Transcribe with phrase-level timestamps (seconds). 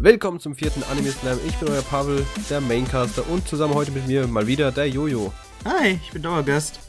[0.00, 1.38] Willkommen zum vierten Anime Slam.
[1.46, 5.32] Ich bin euer Pavel, der Maincaster und zusammen heute mit mir mal wieder der Jojo.
[5.64, 6.87] Hi, ich bin Dauergast.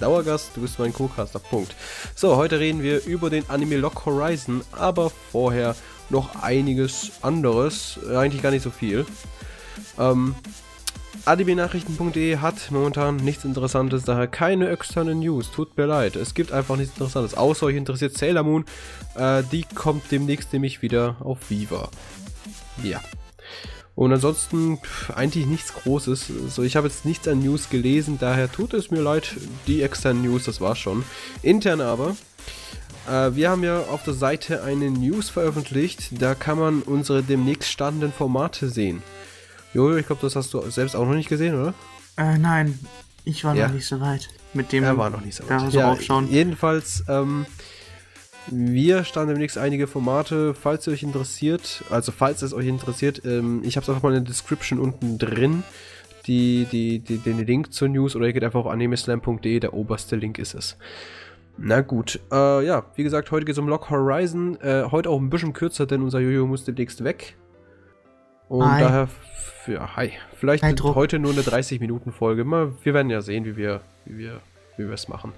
[0.00, 1.38] Dauergast, du bist mein Co-Caster.
[1.38, 1.74] Punkt.
[2.14, 5.76] So, heute reden wir über den Anime Lock Horizon, aber vorher
[6.08, 7.98] noch einiges anderes.
[8.08, 9.06] Eigentlich gar nicht so viel.
[9.98, 10.34] Ähm,
[11.26, 15.50] ADB-Nachrichten.de hat momentan nichts Interessantes, daher keine externen News.
[15.50, 17.34] Tut mir leid, es gibt einfach nichts Interessantes.
[17.34, 18.64] Außer euch interessiert Sailor Moon.
[19.14, 21.90] Äh, die kommt demnächst nämlich wieder auf Viva.
[22.82, 23.00] Ja.
[23.94, 26.26] Und ansonsten pff, eigentlich nichts Großes.
[26.48, 29.34] So, ich habe jetzt nichts an News gelesen, daher tut es mir leid.
[29.66, 31.04] Die externen News, das war's schon.
[31.42, 32.16] Intern aber.
[33.08, 36.20] Äh, wir haben ja auf der Seite eine News veröffentlicht.
[36.22, 39.02] Da kann man unsere demnächst startenden Formate sehen.
[39.74, 41.74] Jojo, ich glaube, das hast du selbst auch noch nicht gesehen, oder?
[42.16, 42.78] Äh, nein,
[43.24, 43.66] ich war Ja.
[43.68, 44.28] noch nicht so weit.
[44.54, 45.72] Mit dem Er war noch nicht so Ja, weit.
[45.72, 46.28] so aufschauen.
[46.30, 47.46] Jedenfalls, ähm,
[48.48, 53.62] wir starten demnächst einige Formate, falls ihr euch interessiert, also falls es euch interessiert, ähm,
[53.64, 55.62] ich habe es einfach mal in der Description unten drin,
[56.26, 60.16] die, die, die, den Link zur News, oder ihr geht einfach auf animeslam.de, der oberste
[60.16, 60.76] Link ist es.
[61.58, 65.18] Na gut, äh, ja, wie gesagt, heute geht es um Lock Horizon, äh, heute auch
[65.20, 67.36] ein bisschen kürzer, denn unser Jojo muss demnächst weg.
[68.48, 68.80] Und Hi.
[68.82, 69.08] daher,
[69.66, 70.12] ja, hi.
[70.34, 70.96] Vielleicht Druck.
[70.96, 72.44] heute nur eine 30-Minuten-Folge.
[72.44, 74.40] Mal, Wir werden ja sehen, wie wir, wie wir,
[74.76, 75.32] wie wir es machen.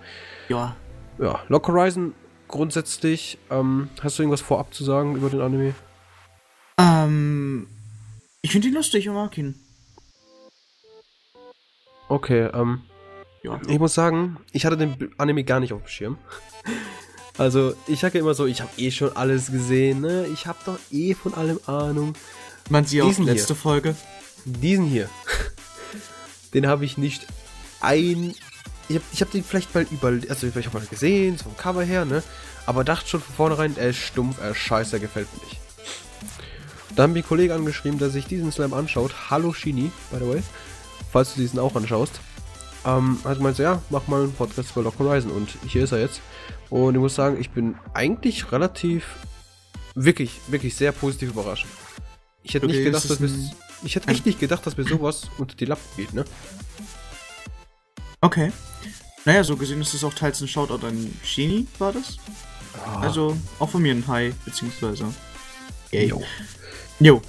[0.48, 0.76] Ja.
[1.18, 2.14] Ja, Lock Horizon
[2.52, 5.74] grundsätzlich, ähm, hast du irgendwas vorab zu sagen über den Anime?
[6.78, 7.66] Ähm,
[8.42, 9.56] ich finde ihn lustig und mag ihn.
[12.08, 12.82] Okay, ähm,
[13.42, 13.60] Ja.
[13.66, 16.18] ich muss sagen, ich hatte den Anime gar nicht auf dem Schirm.
[17.38, 20.26] Also, ich sage ja immer so, ich habe eh schon alles gesehen, ne?
[20.34, 22.12] Ich habe doch eh von allem Ahnung.
[22.68, 23.32] Man sieht auch Diesen hier.
[23.32, 23.96] letzte Folge.
[24.44, 25.08] Diesen hier,
[26.54, 27.26] den habe ich nicht
[27.80, 28.34] ein.
[28.92, 30.08] Ich habe hab den vielleicht mal über.
[30.28, 32.22] Also, ich habe mal gesehen, so vom Cover her, ne?
[32.66, 35.58] Aber dachte schon von vornherein, er ist stumpf, er ist scheiße, er gefällt mir nicht.
[36.94, 39.30] Da haben mir Kollege angeschrieben, der sich diesen Slam anschaut.
[39.30, 40.42] Hallo Shini, by the way.
[41.10, 42.20] Falls du diesen auch anschaust.
[42.84, 45.30] Ähm, hat gemeint, so, ja, mach mal einen Podcast über Lock Horizon.
[45.30, 46.20] Und hier ist er jetzt.
[46.68, 49.06] Und ich muss sagen, ich bin eigentlich relativ,
[49.94, 51.66] wirklich, wirklich sehr positiv überrascht.
[52.42, 53.30] Ich hätte Okay, nicht gedacht, dass wir.
[53.84, 56.24] Ich hätte echt nicht gedacht, dass mir sowas unter die Lappen geht, ne?
[58.20, 58.52] Okay.
[59.24, 62.16] Naja, so gesehen ist es auch teils ein Shoutout an Shini, war das?
[63.00, 65.04] Also, auch von mir ein Hi, beziehungsweise.
[65.92, 66.22] Jo.
[66.98, 67.22] Jo.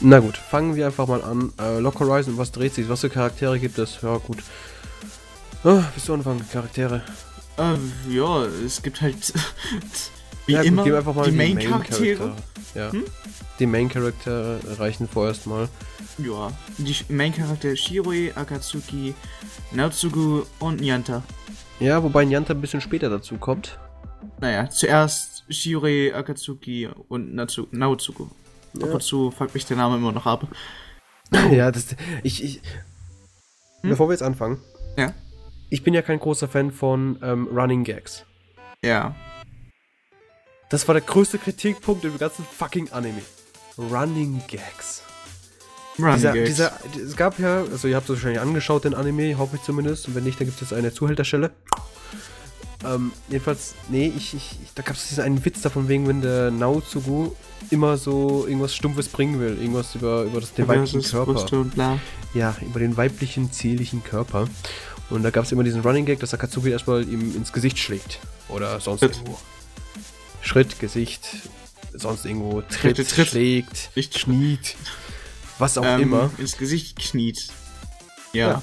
[0.00, 1.52] Na gut, fangen wir einfach mal an.
[1.58, 2.88] Äh, Lock Horizon, was dreht sich?
[2.88, 3.98] Was für Charaktere gibt es?
[4.02, 4.38] Ja, gut.
[5.64, 6.44] Ah, willst du anfangen?
[6.52, 7.02] Charaktere.
[7.56, 9.32] Äh, ja, es gibt halt.
[10.46, 12.18] wie ja, gut, immer gib einfach mal die die Main-Charaktere.
[12.18, 12.53] Main-Charaktere.
[12.74, 12.92] Ja.
[12.92, 13.04] Hm?
[13.58, 15.68] Die Main-Charaktere reichen vorerst mal.
[16.18, 16.52] ja.
[16.78, 19.14] Die Main-Charaktere Shiroi, Akatsuki,
[19.72, 21.22] Natsugu und Nyanta.
[21.80, 23.78] Ja, wobei Nyanta ein bisschen später dazu kommt.
[24.40, 28.28] Naja, zuerst Shiroi, Akatsuki und Natsu Naotsugu.
[28.74, 28.86] Ja.
[28.86, 30.46] Ab und zu fuckt mich der Name immer noch ab.
[31.50, 31.96] ja, das.
[32.22, 32.42] Ich.
[32.42, 32.62] ich
[33.84, 33.90] Hm?
[33.90, 34.58] Bevor wir jetzt anfangen.
[34.96, 35.12] Ja.
[35.68, 38.24] Ich bin ja kein großer Fan von ähm, Running Gags.
[38.82, 39.14] Ja.
[40.68, 43.22] Das war der größte Kritikpunkt im ganzen fucking Anime.
[43.78, 45.02] Running Gags.
[45.98, 46.48] Running dieser, Gags.
[46.48, 46.72] dieser,
[47.04, 50.08] es gab ja, also ihr habt es wahrscheinlich angeschaut, den Anime, hoffe ich zumindest.
[50.08, 51.50] Und wenn nicht, dann gibt es jetzt eine Zuhälterstelle.
[52.84, 56.50] Ähm, jedenfalls, nee, ich, ich, da gab es diesen einen Witz davon wegen, wenn der
[56.50, 57.32] Naozugu
[57.70, 59.56] immer so irgendwas Stumpfes bringen will.
[59.58, 61.98] Irgendwas über, über das, den weiblichen Versus Körper.
[62.34, 64.48] Ja, über den weiblichen, zierlichen Körper.
[65.10, 68.18] Und da gab es immer diesen Running Gag, dass Akatsuki erstmal ihm ins Gesicht schlägt.
[68.48, 69.38] Oder sonst irgendwo.
[70.44, 71.26] Schritt, Gesicht,
[71.92, 72.60] sonst irgendwo.
[72.62, 73.28] Tritt, Tritt, tritt.
[73.28, 74.76] schlägt, Nicht schniet.
[75.58, 76.30] Was auch ähm, immer.
[76.38, 77.48] Ins Gesicht kniet.
[78.32, 78.48] Ja.
[78.48, 78.62] Ja.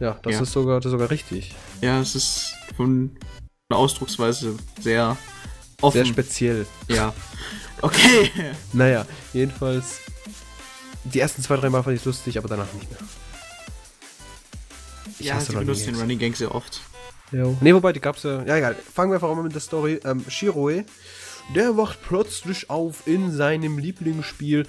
[0.00, 0.40] Ja, das Ja.
[0.42, 1.54] ist sogar, das ist sogar richtig.
[1.82, 3.16] Ja, es ist von
[3.70, 5.16] der Ausdrucksweise sehr
[5.82, 5.96] offen.
[5.98, 6.66] Sehr speziell.
[6.88, 7.12] ja.
[7.82, 8.30] Okay.
[8.72, 10.00] Naja, jedenfalls.
[11.04, 13.00] Die ersten zwei, drei Mal fand ich lustig, aber danach nicht mehr.
[15.18, 15.96] Ich ja, hasse sie benutzen den.
[15.96, 16.80] Running Gang sehr oft.
[17.32, 17.56] Jo.
[17.60, 18.42] Ne, wobei, die gab's ja.
[18.44, 18.74] Ja, egal.
[18.74, 20.00] Fangen wir einfach mal mit der Story.
[20.04, 20.84] Ähm, Shiroe,
[21.54, 24.66] der wacht plötzlich auf in seinem Lieblingsspiel,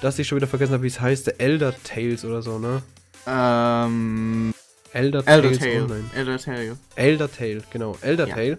[0.00, 2.82] das ich schon wieder vergessen habe, wie es heißt, der Elder Tales oder so, ne?
[3.26, 4.54] Ähm.
[4.94, 5.82] Elder, Elder Tales Tale.
[5.84, 6.04] Online.
[6.14, 6.76] Elder Tale.
[6.96, 7.96] Elder Tale, genau.
[8.02, 8.34] Elder Ja.
[8.34, 8.58] Tale.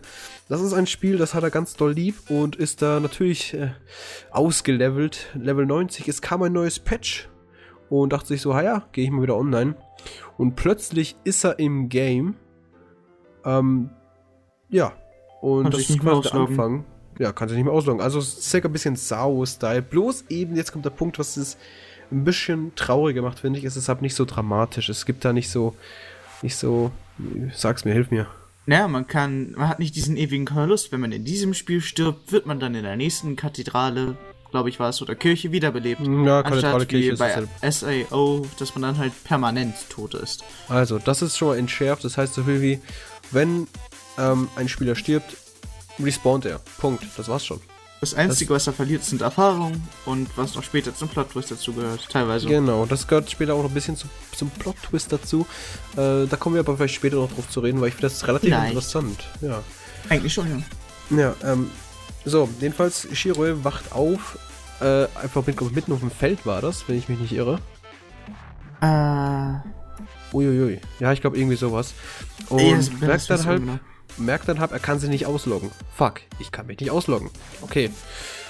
[0.49, 3.69] Das ist ein Spiel, das hat er ganz doll lieb und ist da natürlich äh,
[4.31, 5.27] ausgelevelt.
[5.35, 6.07] Level 90.
[6.07, 7.29] Es kam ein neues Patch
[7.89, 9.75] und dachte sich so, ja, gehe ich mal wieder online.
[10.37, 12.35] Und plötzlich ist er im Game.
[13.45, 13.89] Ähm,
[14.69, 14.93] ja.
[15.41, 16.59] Und Kann das sich ist nicht mehr quasi der ausloggen.
[16.59, 16.85] Anfang.
[17.19, 18.01] ja, kann sich nicht mehr ausloggen.
[18.01, 19.81] Also es ist circa ein bisschen Sao-Style.
[19.81, 21.57] Bloß eben, jetzt kommt der Punkt, was es
[22.11, 23.65] ein bisschen trauriger macht, finde ich.
[23.65, 24.89] Es ist halt nicht so dramatisch.
[24.89, 25.75] Es gibt da nicht so,
[26.41, 26.91] nicht so,
[27.53, 28.27] sag's mir, hilf mir.
[28.65, 30.91] Naja, man kann, man hat nicht diesen ewigen Verlust.
[30.93, 34.15] Wenn man in diesem Spiel stirbt, wird man dann in der nächsten Kathedrale,
[34.51, 35.99] glaube ich war es, oder Kirche wiederbelebt.
[35.99, 37.69] Ja, Kathedrale, Anstatt Kirche wie ist bei.
[37.69, 40.45] SAO, dass man dann halt permanent tot ist.
[40.69, 42.05] Also, das ist schon mal entschärft.
[42.05, 42.79] Das heißt so viel wie,
[43.33, 43.67] wenn
[44.17, 45.35] ähm, ein Spieler stirbt,
[45.99, 46.59] respawnt er.
[46.77, 47.05] Punkt.
[47.17, 47.61] Das war's schon.
[48.01, 52.05] Das Einzige, was er verliert, sind Erfahrungen und was noch später zum Plot-Twist dazugehört.
[52.09, 52.49] Teilweise.
[52.49, 55.47] Genau, das gehört später auch noch ein bisschen zu, zum Plot-Twist dazu.
[55.93, 58.27] Äh, da kommen wir aber vielleicht später noch drauf zu reden, weil ich finde das
[58.27, 58.71] relativ Vielleicht.
[58.71, 59.23] interessant.
[59.39, 59.63] Ja.
[60.09, 60.49] Eigentlich schon,
[61.09, 61.17] ja.
[61.17, 61.71] Ja, ähm,
[62.25, 64.37] so, jedenfalls, Shiroi wacht auf,
[64.81, 67.59] äh, einfach mit, mitten auf dem Feld war das, wenn ich mich nicht irre.
[68.81, 69.59] Äh,
[70.33, 70.79] Uiuiui.
[70.99, 71.93] Ja, ich glaube irgendwie sowas.
[72.49, 73.79] Und ja, merkt dann halt, genau.
[74.17, 75.71] merkt dann halt, er kann sich nicht ausloggen.
[75.95, 77.29] Fuck, ich kann mich nicht ausloggen.
[77.61, 77.89] Okay.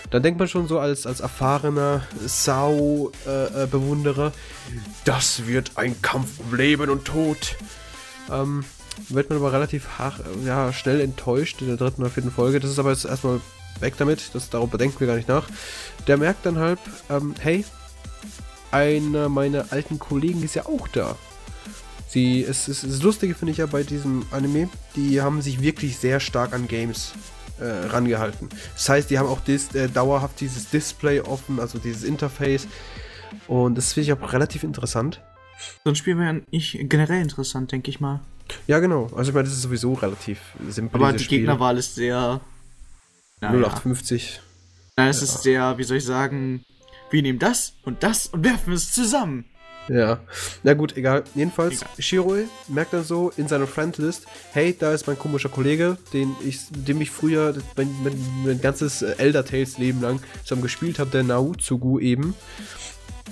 [0.10, 4.32] Dann denkt man schon so als, als erfahrener Sau-Bewunderer,
[5.06, 7.56] das wird ein Kampf um Leben und Tod.
[8.30, 8.66] Ähm,
[9.10, 12.60] wird man aber relativ hach, ja, schnell enttäuscht in der dritten oder vierten Folge.
[12.60, 13.42] Das ist aber jetzt erstmal
[13.80, 15.48] weg damit, das, darüber denken wir gar nicht nach.
[16.08, 17.66] Der merkt dann halt, ähm, hey,
[18.72, 21.16] einer meiner alten Kollegen ist ja auch da.
[22.14, 25.98] Sie, es ist das Lustige finde ich ja bei diesem Anime, die haben sich wirklich
[25.98, 27.14] sehr stark an Games
[27.60, 28.50] äh, rangehalten.
[28.76, 32.68] Das heißt, die haben auch dis, äh, dauerhaft dieses Display offen, also dieses Interface.
[33.48, 35.22] Und das finde ich auch relativ interessant.
[35.84, 38.20] so ein Spiel wäre nicht generell interessant, denke ich mal.
[38.68, 39.10] Ja, genau.
[39.16, 40.40] Also ich meine, das ist sowieso relativ
[40.70, 41.02] simpel.
[41.04, 41.26] Aber die.
[41.26, 42.42] Gegnerwahl ist sehr.
[43.42, 43.56] Naja.
[43.56, 44.40] 0850.
[44.98, 46.64] Nein, es ist sehr, wie soll ich sagen,
[47.10, 49.46] wir nehmen das und das und werfen es zusammen.
[49.90, 50.20] Ja.
[50.64, 51.24] Na gut, egal.
[51.36, 51.90] Jedenfalls, Egal.
[52.00, 56.60] Shiroi merkt dann so in seiner Friendlist, hey, da ist mein komischer Kollege, den ich,
[56.70, 58.14] dem ich früher mein, mein,
[58.46, 62.34] mein ganzes äh, Elder Tales Leben lang zusammen gespielt habe, der Naozugu eben.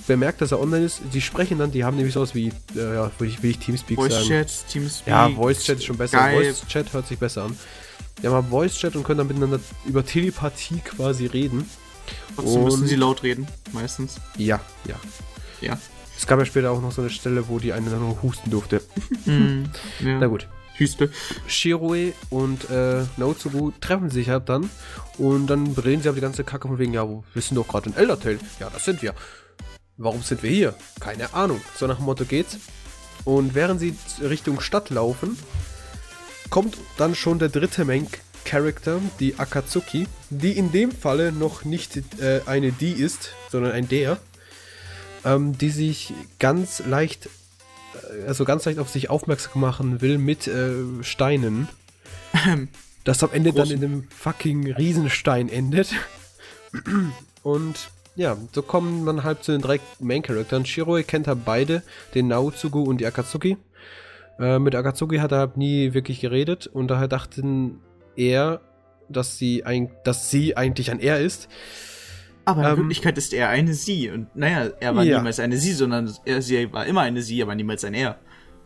[0.07, 1.01] Bemerkt, dass er online ist.
[1.13, 3.97] Die sprechen dann, die haben nämlich sowas wie, äh, ja, will ich, will ich Teamspeak
[3.97, 4.27] Voice sagen.
[4.27, 5.07] Chat, Teamspeak.
[5.07, 6.17] Ja, Voice Chat ist schon besser.
[6.17, 6.35] Skype.
[6.35, 7.57] Voice Chat hört sich besser an.
[8.21, 11.69] Die haben Voice Chat und können dann miteinander über Telepathie quasi reden.
[12.35, 14.15] Trotzdem müssen und- sie laut reden, meistens.
[14.37, 14.95] Ja, ja.
[15.61, 15.77] Ja.
[16.21, 18.51] Es gab ja später auch noch so eine Stelle, wo die eine dann nur husten
[18.51, 18.81] durfte.
[19.25, 19.69] Hm,
[19.99, 20.19] ja.
[20.19, 20.47] Na gut.
[20.75, 21.09] Hüste.
[21.47, 24.69] Shiroi und äh, Naozugu treffen sich halt dann
[25.17, 27.89] und dann reden sie aber die ganze Kacke von wegen, ja, wir sind doch gerade
[27.89, 28.37] in Eldertale.
[28.59, 29.15] Ja, das sind wir.
[29.97, 30.75] Warum sind wir hier?
[30.99, 31.59] Keine Ahnung.
[31.75, 32.57] So nach dem Motto geht's.
[33.25, 35.39] Und während sie Richtung Stadt laufen,
[36.51, 38.07] kommt dann schon der dritte Main
[38.45, 43.87] Character, die Akatsuki, die in dem Falle noch nicht äh, eine die ist, sondern ein
[43.87, 44.19] der,
[45.25, 50.47] ähm, die sich ganz leicht, äh, also ganz leicht auf sich aufmerksam machen will mit
[50.47, 51.67] äh, Steinen.
[53.03, 55.91] Das am Ende dann in einem fucking Riesenstein endet.
[57.41, 60.65] Und ja, so kommen man halt zu den drei Main-Charakteren.
[60.65, 61.81] Shiroi kennt halt beide,
[62.13, 63.57] den Naozugu und die Akatsuki.
[64.39, 67.79] Äh, mit Akatsuki hat er halt nie wirklich geredet und daher dachten
[68.15, 68.61] er,
[69.09, 71.47] dass sie, ein, dass sie eigentlich ein er ist.
[72.45, 74.09] Aber in Ähm, Wirklichkeit ist er eine Sie.
[74.09, 75.17] Und naja, er war Ja.
[75.17, 78.17] niemals eine Sie, sondern er, sie war immer eine Sie, aber niemals ein Er.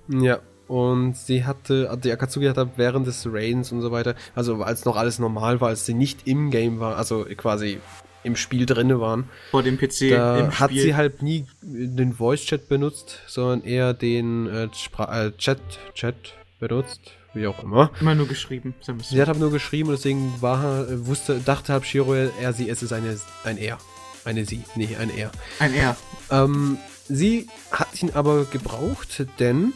[0.09, 0.39] Ja.
[0.67, 4.95] Und sie hatte, die Akatsuki hat während des Rains und so weiter, also als noch
[4.95, 7.79] alles normal war, als sie nicht im Game war, also quasi
[8.23, 13.19] im Spiel drinne waren, Vor dem PC da hat sie halt nie den Voice-Chat benutzt,
[13.27, 15.59] sondern eher den äh, äh, Chat,
[15.93, 16.15] Chat
[16.59, 17.91] benutzt, wie auch immer.
[17.99, 18.73] immer nur geschrieben.
[19.03, 22.69] Sie hat aber nur geschrieben und deswegen war, äh, wusste, dachte halt Shiro, er, sie,
[22.69, 23.77] es ist eine, ein er.
[24.23, 25.31] Eine sie, nee, ein er.
[25.59, 25.95] Ein Er.
[26.31, 29.73] Ähm, sie hat ihn aber gebraucht, denn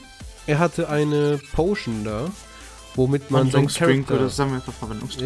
[0.48, 2.32] er hatte eine Potion da,
[2.96, 4.16] womit man seinen Charakter...
[4.16, 4.30] oder.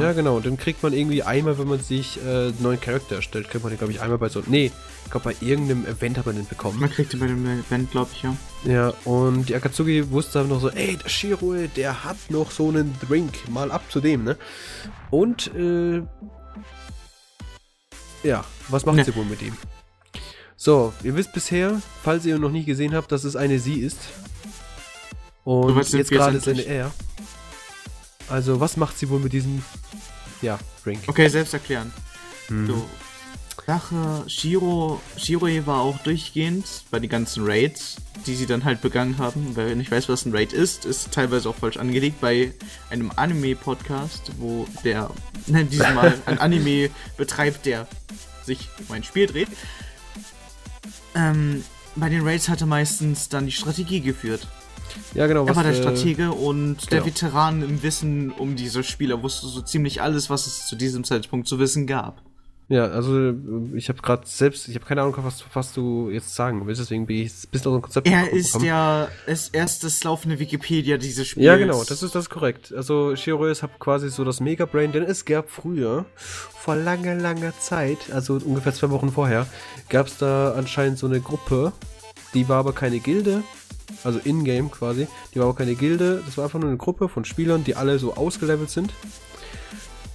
[0.04, 0.42] Ja, genau.
[0.42, 3.50] Den kriegt man irgendwie einmal, wenn man sich äh, einen neuen Charakter erstellt.
[3.50, 4.44] Kriegt man den, glaube ich, einmal bei so...
[4.46, 4.72] Nee,
[5.14, 6.80] glaube, bei irgendeinem Event hat man den bekommen.
[6.80, 8.36] Man kriegt ihn bei dem Event, glaube ich, ja.
[8.66, 12.70] Ja, und die Akatsuki wusste einfach noch so, ey, der Shiroi, der hat noch so
[12.70, 13.48] einen Drink.
[13.50, 14.38] Mal ab zu dem, ne?
[15.12, 16.02] Und, äh...
[18.24, 19.06] Ja, was macht Ne.
[19.06, 19.56] sie wohl mit ihm?
[20.56, 24.00] So, ihr wisst bisher, falls ihr noch nie gesehen habt, dass es eine sie ist.
[25.44, 26.92] Und sind jetzt gerade ist eine er.
[28.30, 29.62] Also, was macht sie wohl mit diesem...
[30.42, 31.02] Ja, Drink.
[31.06, 31.94] Okay, selbst erklären.
[32.50, 32.68] Mhm.
[32.68, 32.90] So.
[33.66, 39.18] Sache, Shiro, Shiroi war auch durchgehend bei den ganzen Raids, die sie dann halt begangen
[39.18, 39.52] haben.
[39.56, 42.52] Wer nicht weiß, was ein Raid ist, ist teilweise auch falsch angelegt bei
[42.90, 45.10] einem Anime-Podcast, wo der,
[45.48, 47.88] ne, diesmal ein Anime betreibt, der
[48.44, 49.48] sich um ein Spiel dreht.
[51.16, 51.64] Ähm,
[51.96, 54.48] bei den Raids hat er meistens dann die Strategie geführt.
[55.14, 55.46] Ja, genau.
[55.46, 57.06] Er war der äh, Stratege und der genau.
[57.06, 61.48] Veteran im Wissen um diese Spieler wusste so ziemlich alles, was es zu diesem Zeitpunkt
[61.48, 62.22] zu wissen gab.
[62.70, 63.36] Ja, also äh,
[63.76, 67.06] ich habe gerade selbst, ich habe keine Ahnung, was, was du jetzt sagen willst, deswegen
[67.06, 69.10] bin ich bist du so ein Konzept Er ist ja
[69.52, 71.46] erst das laufende Wikipedia dieses Spiels.
[71.46, 72.74] Ja, genau, das ist das ist korrekt.
[72.76, 77.16] Also Shiro ist hat quasi so das Mega Brain, denn es gab früher, vor langer,
[77.16, 79.46] langer Zeit, also ungefähr zwei Wochen vorher,
[79.90, 81.74] gab es da anscheinend so eine Gruppe,
[82.34, 83.44] die war aber keine Gilde,
[84.04, 87.26] also in-game quasi, die war aber keine Gilde, das war einfach nur eine Gruppe von
[87.26, 88.94] Spielern, die alle so ausgelevelt sind,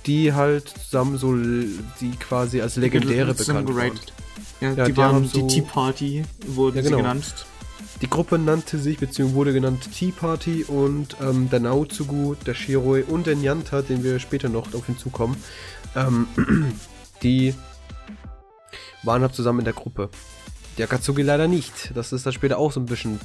[0.08, 3.92] die halt zusammen so, die quasi als legendäre bekannt waren.
[4.60, 7.02] Ja, Ja, die, die waren haben die so- Tea Party, wurden Ja, sie genau.
[7.02, 7.46] genannt.
[8.02, 13.02] Die Gruppe nannte sich, beziehungsweise wurde genannt Tea Party und ähm, der Naotsugu, der Shiroi
[13.02, 15.36] und der Nyanta, den wir später noch auf hinzukommen,
[15.94, 16.26] ähm,
[17.22, 17.54] die
[19.04, 20.10] waren halt zusammen in der Gruppe.
[20.76, 21.90] Der Akatsuki leider nicht.
[21.94, 23.20] Das ist dann später auch so ein bisschen,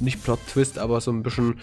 [0.00, 1.58] nicht Plot-Twist, aber so ein bisschen,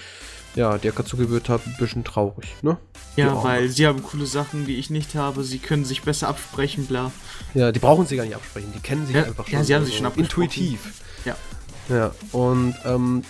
[0.57, 2.77] ja, der Akatsuki wird halt ein bisschen traurig, ne?
[3.15, 3.43] Ja, Ja.
[3.43, 5.43] weil sie haben coole Sachen, die ich nicht habe.
[5.43, 7.11] Sie können sich besser absprechen, bla.
[7.53, 9.85] Ja, die brauchen sie gar nicht absprechen, die kennen sich Ja, einfach ja, sie haben
[9.85, 10.43] sich schon abgesprochen.
[10.43, 10.79] Intuitiv.
[11.25, 11.35] Ja.
[11.89, 13.23] Ja, und ähm,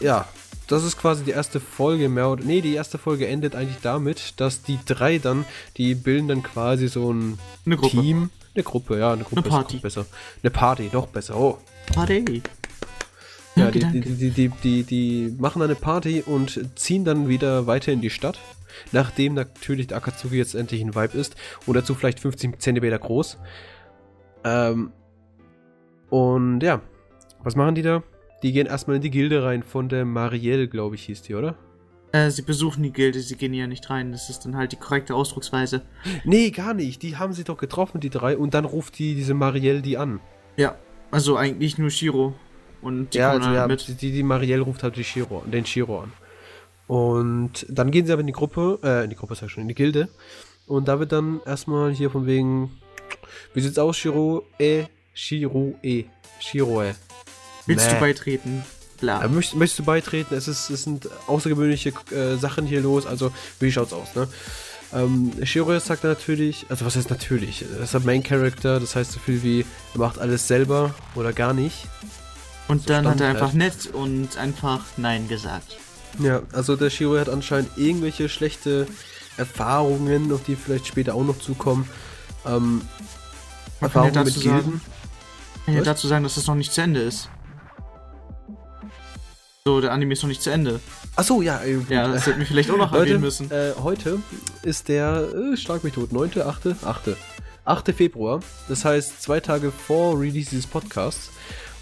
[0.00, 0.26] ja,
[0.66, 2.42] das ist quasi die erste Folge mehr oder.
[2.44, 5.44] Nee, die erste Folge endet eigentlich damit, dass die drei dann,
[5.76, 7.76] die bilden dann quasi so ein Eine.
[7.80, 8.30] Team.
[8.54, 9.76] Eine Gruppe, ja, eine Gruppe Eine Party.
[9.78, 10.04] besser.
[10.42, 11.36] Eine Party, noch besser.
[11.36, 11.56] Oh.
[11.94, 12.42] Party.
[13.54, 14.10] Ja, Danke, die, die, danke.
[14.16, 18.38] die, die, die, die machen eine Party und ziehen dann wieder weiter in die Stadt.
[18.92, 21.36] Nachdem natürlich der Akatsuki jetzt endlich ein Vibe ist.
[21.66, 23.38] Und dazu vielleicht 15 Zentimeter groß.
[24.44, 24.92] Ähm,
[26.08, 26.80] und ja,
[27.42, 28.02] was machen die da?
[28.42, 31.56] Die gehen erstmal in die Gilde rein von der Marielle, glaube ich, hieß die, oder?
[32.12, 34.12] Äh, sie besuchen die Gilde, sie gehen ja nicht rein.
[34.12, 35.82] Das ist dann halt die korrekte Ausdrucksweise.
[36.24, 37.02] Nee, gar nicht.
[37.02, 38.36] Die haben sie doch getroffen, die drei.
[38.36, 40.20] Und dann ruft die, diese Marielle die an.
[40.56, 40.76] Ja,
[41.10, 42.34] also eigentlich nur Shiro.
[42.82, 44.00] Und die ja, also ja, mit.
[44.02, 46.12] die, die Marielle ruft halt die Shiro, den Shiro an.
[46.88, 49.62] Und dann gehen sie aber in die Gruppe, äh, in die Gruppe sag ich schon,
[49.62, 50.08] in die Gilde.
[50.66, 52.70] Und da wird dann erstmal hier von wegen,
[53.54, 54.44] wie sieht's aus, Shiro?
[54.58, 54.84] E,
[55.14, 56.04] Shiro, E,
[56.40, 56.94] Shiro, E.
[57.66, 57.94] Willst Nee.
[57.94, 58.64] du beitreten?
[59.00, 59.24] Bla.
[59.24, 60.34] Äh, möcht, möchtest du beitreten?
[60.34, 64.28] Es, ist, es sind außergewöhnliche äh, Sachen hier los, also wie schaut's aus, ne?
[64.94, 67.64] Ähm, Shiro sagt natürlich, also was heißt natürlich?
[67.78, 71.32] Er ist ein Main Character, das heißt so viel wie, er macht alles selber oder
[71.32, 71.86] gar nicht.
[72.68, 75.76] Und dann hat er einfach nett und einfach Nein gesagt.
[76.18, 78.86] Ja, also der Shiro hat anscheinend irgendwelche schlechte
[79.36, 81.88] Erfahrungen, auf die vielleicht später auch noch zukommen.
[82.46, 82.82] Ähm,
[83.80, 84.62] Man kann ja Erfahrungen mit dazu Gilden.
[84.62, 84.80] sagen,
[85.66, 87.28] kann ja dazu sagen, dass das noch nicht zu Ende ist.
[89.64, 90.80] So, der Anime ist noch nicht zu Ende.
[91.14, 91.78] Achso, ja, äh.
[91.88, 93.50] Ja, das hätten wir vielleicht auch noch Leute, erwähnen müssen.
[93.50, 94.18] Äh, heute
[94.62, 97.16] ist der, äh, schlag mich tot, 9., 8., 8.,
[97.64, 97.94] 8.
[97.94, 98.40] Februar.
[98.68, 101.30] Das heißt, zwei Tage vor Release dieses Podcasts.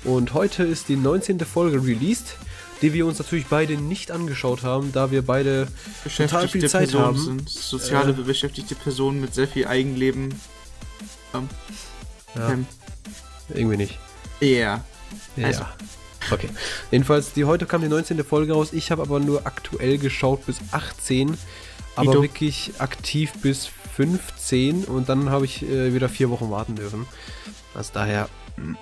[0.04, 1.40] Und heute ist die 19.
[1.40, 2.36] Folge released,
[2.80, 5.68] die wir uns natürlich beide nicht angeschaut haben, da wir beide
[6.16, 7.18] total viel Zeit Personen haben.
[7.18, 7.48] sind.
[7.50, 8.22] Soziale, Äh.
[8.22, 10.34] beschäftigte Personen mit sehr viel Eigenleben.
[11.34, 11.48] Ähm,
[12.34, 12.66] Ja, ähm,
[13.52, 13.98] irgendwie nicht.
[14.40, 14.82] ja.
[15.36, 15.46] Ja.
[15.46, 15.62] Also.
[16.30, 16.48] Okay.
[16.92, 18.22] Jedenfalls, die heute kam die 19.
[18.24, 18.72] Folge raus.
[18.72, 21.36] Ich habe aber nur aktuell geschaut bis 18,
[21.96, 22.22] aber Ito.
[22.22, 27.06] wirklich aktiv bis 15 und dann habe ich äh, wieder vier Wochen warten dürfen.
[27.74, 28.74] Also daher mm,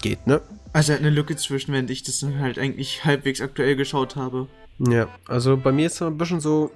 [0.00, 0.40] geht, ne?
[0.72, 4.48] Also eine Lücke zwischen, wenn ich das dann halt eigentlich halbwegs aktuell geschaut habe.
[4.78, 6.70] Ja, also bei mir ist es ein bisschen so,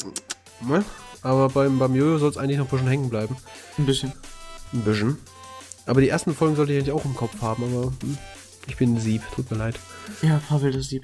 [0.61, 0.85] ne?
[1.23, 3.37] Aber beim, beim Jojo soll es eigentlich noch ein bisschen hängen bleiben.
[3.79, 4.13] Ein bisschen.
[4.73, 5.19] Ein bisschen.
[5.87, 8.19] Aber die ersten Folgen sollte ich eigentlich auch im Kopf haben, aber hm,
[8.67, 9.79] ich bin ein Sieb, tut mir leid.
[10.23, 11.03] Ja, Pavel das Sieb.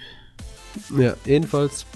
[0.97, 1.87] Ja, jedenfalls,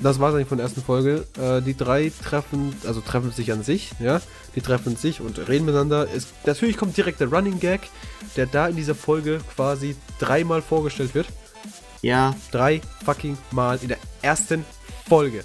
[0.00, 1.26] das war es eigentlich von der ersten Folge.
[1.40, 4.20] Äh, die drei treffen, also treffen sich an sich, ja.
[4.54, 6.06] Die treffen sich und reden miteinander.
[6.14, 7.88] Es, natürlich kommt direkt der Running Gag,
[8.36, 11.26] der da in dieser Folge quasi dreimal vorgestellt wird.
[12.02, 14.64] Ja, Drei fucking Mal in der ersten
[15.08, 15.42] Folge.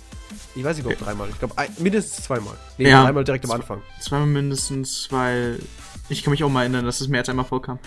[0.55, 1.29] Ich weiß nicht, ob dreimal.
[1.29, 2.53] Ich glaube, mindestens zweimal.
[2.77, 3.03] Nee, Ja.
[3.03, 3.81] dreimal direkt am Anfang.
[3.99, 5.59] zweimal mindestens, weil
[6.09, 7.79] ich kann mich auch mal erinnern, dass es mehr als einmal vorkam.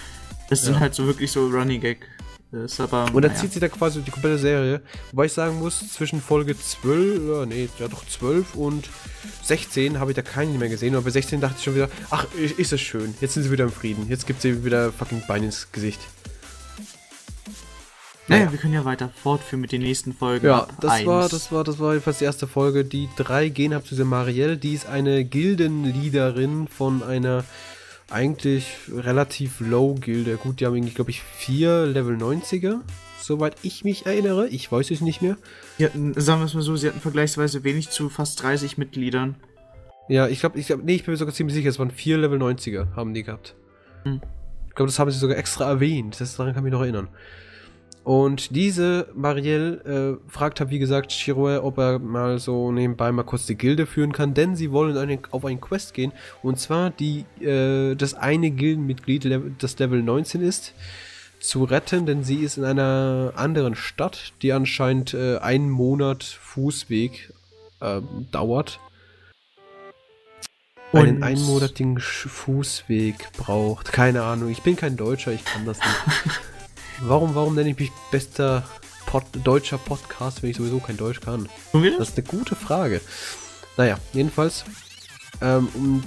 [0.51, 0.81] Das sind Ja.
[0.81, 2.09] halt so wirklich so Running Gag.
[2.53, 3.07] Das ist aber.
[3.12, 3.35] Und dann naja.
[3.35, 4.81] zieht sie da quasi die komplette Serie.
[5.11, 8.88] Wobei ich sagen muss, zwischen Folge 12, ja, nee, ja doch 12 und
[9.43, 10.95] 16 habe ich da keinen mehr gesehen.
[10.95, 13.15] Und bei 16 dachte ich schon wieder, ach, ist es schön.
[13.21, 14.09] Jetzt sind sie wieder im Frieden.
[14.09, 16.00] Jetzt gibt sie wieder fucking Bein ins Gesicht.
[18.29, 18.53] Naja, Naja.
[18.53, 20.47] wir können ja weiter fortführen mit den nächsten Folgen.
[20.47, 21.07] Ja, das eins.
[21.07, 22.85] war, das war, das war jedenfalls die erste Folge.
[22.85, 24.57] Die drei gehen ab zu dieser Marielle.
[24.57, 27.45] Die ist eine Gildenleaderin von einer
[28.11, 30.37] eigentlich relativ low Gilde.
[30.37, 32.81] Gut, die haben irgendwie, glaube ich, vier Level 90er.
[33.19, 34.49] Soweit ich mich erinnere.
[34.49, 35.37] Ich weiß es nicht mehr.
[35.81, 39.35] Hatten, sagen wir es mal so, sie hatten vergleichsweise wenig zu fast 30 Mitgliedern.
[40.09, 42.19] Ja, ich glaube, ich glaub, nee, ich bin mir sogar ziemlich sicher, es waren vier
[42.19, 43.57] Level 90er, haben die gehabt.
[44.05, 44.21] Hm.
[44.69, 46.21] Ich glaube, das haben sie sogar extra erwähnt.
[46.21, 47.09] Das, daran kann ich mich noch erinnern.
[48.07, 53.25] Und diese Marielle äh, fragt halt, wie gesagt, Shiroe, ob er mal so nebenbei mal
[53.25, 56.13] kurz die Gilde führen kann, denn sie wollen eine, auf einen Quest gehen.
[56.41, 60.73] Und zwar die, äh, das eine Gildenmitglied, das Level 19 ist,
[61.41, 67.33] zu retten, denn sie ist in einer anderen Stadt, die anscheinend äh, einen Monat Fußweg
[67.81, 68.79] äh, dauert.
[70.93, 73.91] Und einen einmonatigen Fußweg braucht.
[73.91, 76.41] Keine Ahnung, ich bin kein Deutscher, ich kann das nicht.
[77.00, 78.65] Warum, warum nenne ich mich bester
[79.07, 81.49] Pod deutscher Podcast, wenn ich sowieso kein Deutsch kann?
[81.73, 83.00] Das ist eine gute Frage.
[83.76, 84.65] Naja, jedenfalls,
[85.41, 86.03] ähm,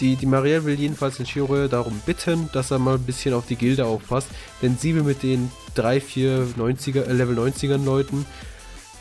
[0.00, 3.46] die, die Marielle will jedenfalls den Shiro darum bitten, dass er mal ein bisschen auf
[3.46, 4.28] die Gilde aufpasst,
[4.62, 8.26] denn sie will mit den 3, 4 90er, äh, Level 90ern Leuten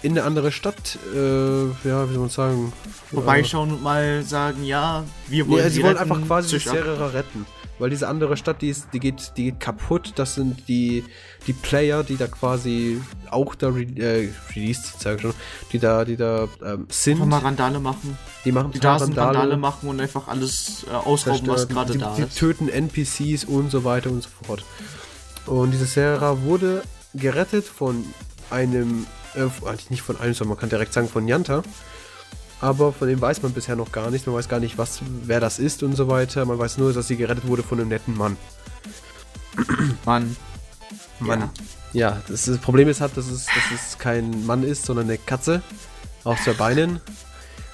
[0.01, 2.73] in eine andere Stadt, äh, ja, wie soll man sagen,
[3.11, 6.63] vorbeischauen äh, und mal sagen, ja, wir wollen nee, sie, sie wollen einfach quasi die
[6.63, 7.45] Serera retten.
[7.79, 10.13] Weil diese andere Stadt, die, ist, die, geht, die geht kaputt.
[10.15, 11.03] Das sind die,
[11.47, 15.33] die Player, die da quasi auch da re äh, released, sag ich schon,
[15.71, 17.15] die da, die da ähm, sind.
[17.15, 18.17] Einfach mal Randale machen.
[18.45, 19.27] Die machen die da Randale.
[19.27, 22.33] Randale machen und einfach alles äh, ausrauben, was gerade da die ist.
[22.33, 24.63] Die töten NPCs und so weiter und so fort.
[25.45, 26.83] Und diese Serra wurde
[27.13, 28.05] gerettet von
[28.49, 31.63] einem, äh, eigentlich nicht von einem, sondern man kann direkt sagen von Yanta
[32.63, 34.25] aber von dem weiß man bisher noch gar nicht.
[34.25, 36.45] Man weiß gar nicht, was, wer das ist und so weiter.
[36.45, 38.37] Man weiß nur, dass sie gerettet wurde von einem netten Mann.
[40.05, 40.37] Mann.
[41.25, 41.49] Mann.
[41.93, 45.05] Ja, ja das, das, Problem ist halt, dass es, dass es kein Mann ist, sondern
[45.05, 45.61] eine Katze.
[46.23, 47.01] Auf zwei Beinen.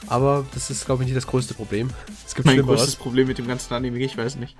[0.07, 1.89] Aber das ist, glaube ich, nicht das größte Problem.
[2.25, 4.57] Es gibt mein größtes Problem mit dem ganzen Anime, ich weiß nicht.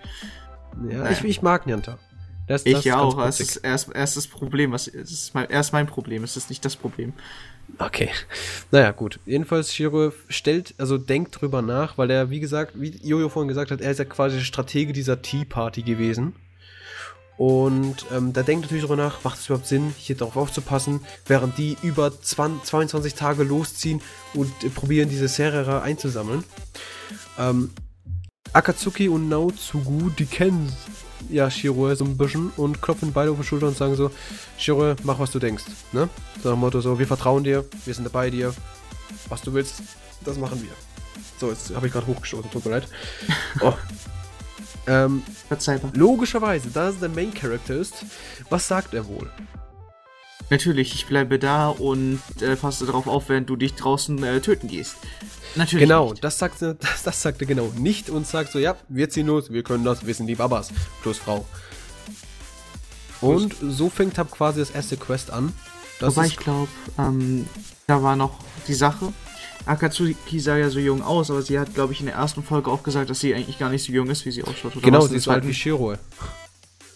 [0.89, 1.11] Ja, naja.
[1.11, 1.97] ich, ich mag Nyanta.
[2.47, 3.17] Das, ich das ja auch.
[3.17, 4.71] Das ist erst, erst das Problem.
[4.71, 6.23] Was, es ist mein, erst mein Problem.
[6.23, 7.13] Es ist nicht das Problem.
[7.77, 8.09] Okay.
[8.71, 9.19] Naja, gut.
[9.25, 13.69] Jedenfalls, Shiro stellt, also denkt drüber nach, weil er, wie gesagt, wie Jojo vorhin gesagt
[13.69, 16.35] hat, er ist ja quasi der Stratege dieser Tea Party gewesen.
[17.39, 21.57] Und ähm, da denkt natürlich darüber nach, macht es überhaupt Sinn, hier darauf aufzupassen, während
[21.57, 24.01] die über 20, 22 Tage losziehen
[24.33, 26.43] und äh, probieren, diese Serera einzusammeln.
[27.37, 27.71] Ähm,
[28.51, 30.69] Akatsuki und Naotsugu, die kennen
[31.29, 34.11] ja, Shiro so ein bisschen und klopfen beide auf die Schulter und sagen so,
[34.57, 35.63] Shiro, mach was du denkst.
[35.93, 36.09] Ne?
[36.43, 38.53] So nach dem Motto so, wir vertrauen dir, wir sind dabei dir,
[39.29, 39.75] was du willst,
[40.25, 40.71] das machen wir.
[41.39, 42.87] So, jetzt habe ich gerade hochgestoßen, tut mir leid.
[43.61, 43.73] Oh.
[44.89, 45.23] Ähm,
[45.93, 48.05] logischerweise, da es der Main Character ist,
[48.49, 49.29] was sagt er wohl?
[50.49, 54.67] Natürlich, ich bleibe da und äh, passe darauf auf, wenn du dich draußen äh, töten
[54.67, 54.95] gehst.
[55.55, 55.87] Natürlich.
[55.87, 59.27] Genau, das sagt, das, das sagt er genau nicht und sagt so, ja, wir ziehen
[59.27, 60.69] los, wir können das, wir sind die Babas,
[61.03, 61.45] plus Frau.
[63.21, 65.53] Und so fängt halt quasi das erste Quest an.
[65.99, 67.47] Das Wobei ich glaube, ähm,
[67.85, 69.13] da war noch die Sache.
[69.69, 72.71] Akatsuki sah ja so jung aus, aber sie hat, glaube ich, in der ersten Folge
[72.71, 74.75] auch gesagt, dass sie eigentlich gar nicht so jung ist, wie sie ausschaut.
[74.75, 75.95] Oder genau, sie ist halt wie Shiro.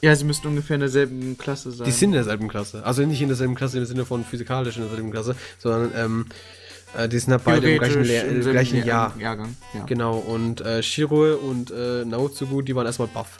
[0.01, 1.85] Ja, sie müssten ungefähr in derselben Klasse sein.
[1.85, 2.83] Die sind in derselben Klasse.
[2.83, 6.25] Also nicht in derselben Klasse im Sinne von physikalisch in derselben Klasse, sondern ähm,
[6.97, 9.13] äh, die sind halt beide im gleichen, Lehr im gleichen Jahr.
[9.17, 9.55] Jahrgang.
[9.73, 9.85] Ja.
[9.85, 13.39] Genau, und äh, Shiro und äh, Naotsugu, die waren erstmal buff.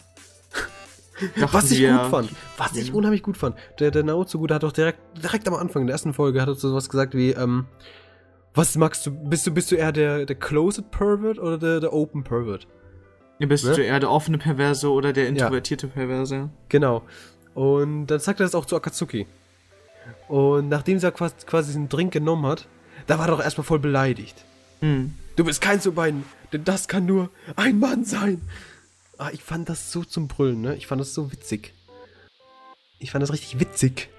[1.52, 2.30] was ich gut fand.
[2.56, 3.56] Was ich unheimlich gut fand.
[3.78, 6.54] Der, der Naotsugu, der hat doch direkt, direkt am Anfang der ersten Folge, hat er
[6.54, 7.66] so was gesagt wie, ähm,
[8.54, 11.92] was magst du, bist du, bist du eher der, der Closed Pervert oder der, der
[11.92, 12.66] Open Pervert?
[13.40, 13.74] Ja, bist ne?
[13.74, 15.92] du eher der offene Perverse oder der introvertierte ja.
[15.92, 16.50] Perverse?
[16.68, 17.02] Genau.
[17.54, 19.26] Und dann sagt er das auch zu Akatsuki.
[20.28, 22.68] Und nachdem sie quasi, quasi diesen Drink genommen hat,
[23.06, 24.44] da war er doch erstmal voll beleidigt.
[24.80, 25.14] Hm.
[25.36, 28.40] Du bist kein zu beiden, denn das kann nur ein Mann sein.
[29.18, 30.76] Ah, ich fand das so zum Brüllen, ne?
[30.76, 31.74] Ich fand das so witzig.
[32.98, 34.10] Ich fand das richtig witzig.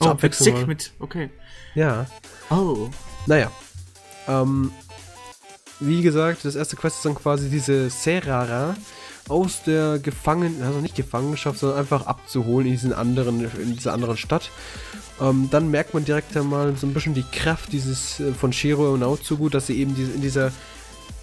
[0.00, 0.66] oh, witzig mal.
[0.66, 1.30] mit, okay.
[1.74, 2.06] Ja.
[2.50, 2.90] Oh.
[3.28, 3.52] Naja.
[4.26, 4.72] Ähm,
[5.80, 8.74] wie gesagt, das erste Quest ist dann quasi diese Serara
[9.28, 14.16] aus der Gefangenen, also nicht Gefangenschaft, sondern einfach abzuholen in diesen anderen, in dieser anderen
[14.16, 14.50] Stadt.
[15.20, 18.94] Ähm, dann merkt man direkt einmal so ein bisschen die Kraft dieses äh, von Shiro
[18.94, 20.50] und Naotsugu, dass sie eben diese, in dieser,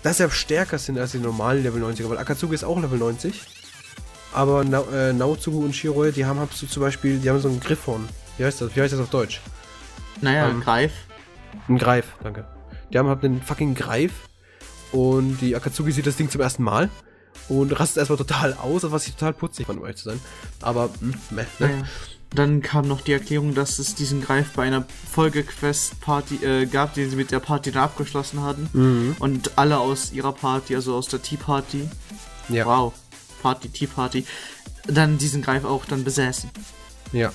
[0.04, 3.42] dass sie stärker sind als die normalen Level 90er, weil Akatsuki ist auch Level 90.
[4.32, 7.60] Aber Na, äh, Naotsugu und Shiro, die haben so zum Beispiel, die haben so einen
[7.60, 8.08] Griffhorn.
[8.38, 8.76] Wie heißt das?
[8.76, 9.42] Wie heißt das auf Deutsch?
[10.22, 10.92] Naja, ähm, Greif.
[11.68, 12.48] Ein Greif, danke.
[12.92, 14.12] Die haben halt einen fucking Greif
[14.92, 16.90] und die Akatsuki sieht das Ding zum ersten Mal
[17.50, 20.20] und rastet erstmal total aus, was ich total putzig fand, um ehrlich zu sein.
[20.62, 21.72] Aber, hm, meh, ne?
[21.72, 21.84] Ja.
[22.34, 27.10] Dann kam noch die Erklärung, dass es diesen Greif bei einer Folgequest-Party äh, gab, den
[27.10, 28.70] sie mit der Party dann abgeschlossen hatten.
[28.74, 29.16] Mhm.
[29.20, 31.88] Und alle aus ihrer Party, also aus der Tea Party,
[32.50, 32.66] ja.
[32.66, 32.94] wow,
[33.42, 34.26] Party, Tea Party,
[34.88, 36.50] dann diesen Greif auch dann besäßen.
[37.14, 37.32] Ja.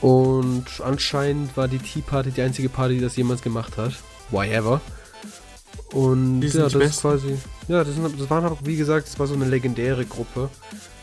[0.00, 3.92] Und anscheinend war die Tea Party die einzige Party, die das jemals gemacht hat.
[4.30, 4.80] Why ever.
[5.92, 7.38] Und ja, das ist quasi.
[7.66, 10.50] Ja, das, sind, das waren auch, wie gesagt, das war so eine legendäre Gruppe.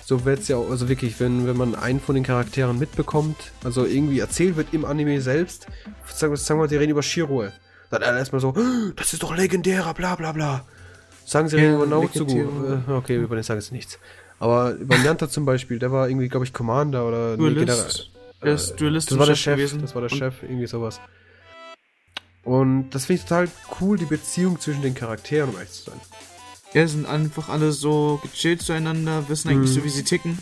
[0.05, 3.35] So wird es ja auch, also wirklich, wenn, wenn man einen von den Charakteren mitbekommt,
[3.63, 5.65] also irgendwie erzählt wird im Anime selbst,
[6.13, 7.45] sagen wir, sagen wir die reden über Shiro,
[7.89, 10.63] dann erstmal so, "Oh, das ist doch legendärer, bla bla bla.
[11.25, 12.39] Sagen sie Ja, reden über Naozugu.
[12.87, 13.97] Äh, okay, über den sagen sie nichts.
[14.37, 18.11] Aber über Nyanta zum Beispiel, der war irgendwie, glaube ich, Commander oder Duelist.
[18.41, 19.81] Ist Duelist das war der Chef gewesen.
[19.81, 20.99] das war der Und- Chef, irgendwie sowas.
[22.43, 23.47] Und das finde ich total
[23.81, 25.99] cool, die Beziehung zwischen den Charakteren, um ehrlich zu sein.
[26.73, 29.75] Ja, sind einfach alle so gechillt zueinander, wissen eigentlich Mhm.
[29.75, 30.37] so, wie sie ticken.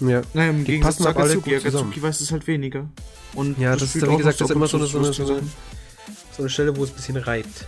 [0.00, 0.22] Ja.
[0.34, 1.56] Naja, im Die Gegensatz zu Akatsuki.
[1.56, 2.86] Akatsuki weiß es halt weniger.
[3.34, 5.12] Und Ja, das ist spielt ja, wie gesagt, das ist immer so eine, so eine,
[5.12, 5.42] so eine,
[6.36, 7.66] so eine Stelle, wo es ein bisschen reibt.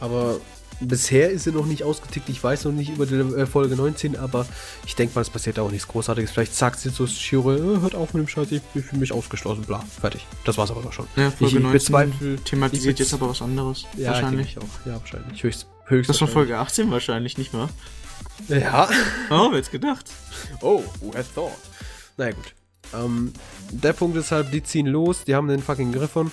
[0.00, 0.40] Aber
[0.86, 2.28] bisher ist sie noch nicht ausgetickt.
[2.28, 4.46] Ich weiß noch nicht über die äh, Folge 19, aber
[4.86, 6.30] ich denke mal, es passiert auch nichts Großartiges.
[6.30, 9.12] Vielleicht sagt sie so Shiro, äh, hört auf mit dem Scheiß, ich, ich fühle mich
[9.12, 10.26] ausgeschlossen, bla, fertig.
[10.44, 11.06] Das war's aber doch schon.
[11.16, 13.84] Ja, Folge ich, ich 19 bezweifle, thematisiert jetzt aber was anderes.
[13.96, 14.58] ja, wahrscheinlich.
[14.58, 14.86] auch.
[14.86, 15.42] Ja, wahrscheinlich.
[15.42, 16.28] Höchst, höchst Das war.
[16.28, 17.68] Folge 18 wahrscheinlich, nicht wahr?
[18.48, 18.88] Ja.
[19.30, 20.06] Oh, wer hätte gedacht?
[20.60, 21.52] Oh, who had thought?
[22.16, 22.54] Naja, gut.
[22.96, 23.32] Ähm,
[23.70, 26.30] der Punkt ist halt, die ziehen los, die haben den fucking Griffon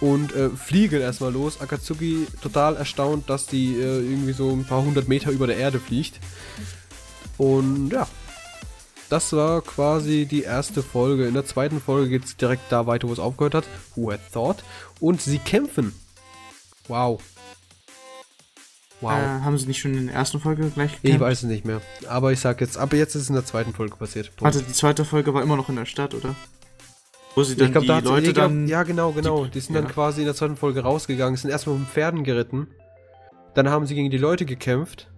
[0.00, 1.60] und äh, fliegen erstmal los.
[1.60, 5.80] Akatsuki total erstaunt, dass die äh, irgendwie so ein paar hundert Meter über der Erde
[5.80, 6.20] fliegt.
[7.38, 8.06] Und ja,
[9.08, 11.26] das war quasi die erste Folge.
[11.26, 13.64] In der zweiten Folge geht es direkt da weiter, wo es aufgehört hat.
[13.94, 14.64] Who had thought?
[15.00, 15.94] Und sie kämpfen.
[16.88, 17.20] Wow.
[19.04, 19.12] Wow.
[19.12, 21.20] Äh, haben sie nicht schon in der ersten Folge gleich ich gekämpft?
[21.20, 21.80] weiß es nicht mehr.
[22.08, 24.28] Aber ich sag jetzt, aber jetzt ist es in der zweiten Folge passiert.
[24.36, 24.42] Punkt.
[24.42, 26.34] Warte, die zweite Folge war immer noch in der Stadt, oder?
[27.34, 28.66] Wo sie dann ich glaube, die da Leute ich glaub, dann...
[28.66, 29.44] Ja, genau, genau.
[29.44, 29.82] Die, sind ja.
[29.82, 32.68] dann quasi in der zweiten Folge rausgegangen, sind erstmal mit Pferden geritten.
[33.54, 35.10] Dann haben sie gegen die Leute gekämpft.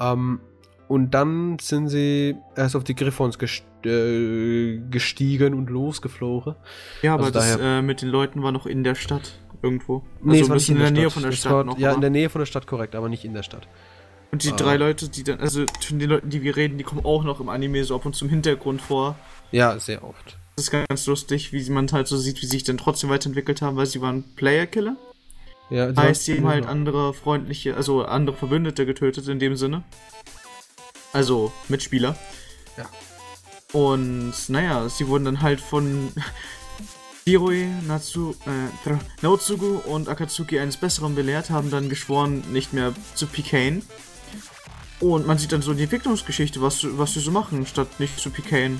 [0.00, 0.40] Ähm,
[0.88, 6.56] und dann sind sie erst auf die Griffons gest äh, gestiegen und losgeflogen.
[7.02, 10.02] Ja, aber also das äh, mit den Leuten war noch in der Stadt irgendwo.
[10.22, 11.12] Nee, es ein war nicht bisschen in der, Nähe Stadt.
[11.14, 11.78] von der Das Stadt war, noch.
[11.78, 13.66] Ja, aber- in der Nähe von der Stadt korrekt, aber nicht in der Stadt.
[14.30, 14.56] Und die Ah.
[14.56, 17.40] drei Leute, die dann, also von den Leuten, die wir reden, die kommen auch noch
[17.40, 19.16] im Anime so ab und zum Hintergrund vor.
[19.52, 20.36] Ja, sehr oft.
[20.56, 23.62] Das ist ganz lustig, wie man halt so sieht, wie sie sich dann trotzdem weiterentwickelt
[23.62, 24.96] haben, weil sie waren Player-Killer.
[25.70, 29.82] Ja, die Heißt, sie haben halt andere freundliche, also andere Verbündete getötet in dem Sinne.
[31.12, 32.16] Also Mitspieler.
[32.76, 32.86] Ja.
[33.72, 36.12] Und naja, sie wurden dann halt von
[37.26, 43.26] Hiroi, Natsu, äh, Naotsugu und Akatsuki eines Besseren belehrt, haben dann geschworen, nicht mehr zu
[43.26, 43.82] PKen.
[45.00, 48.28] Und man sieht dann so die Entwicklungsgeschichte, was, was sie so machen, statt nicht zu
[48.28, 48.78] PKen.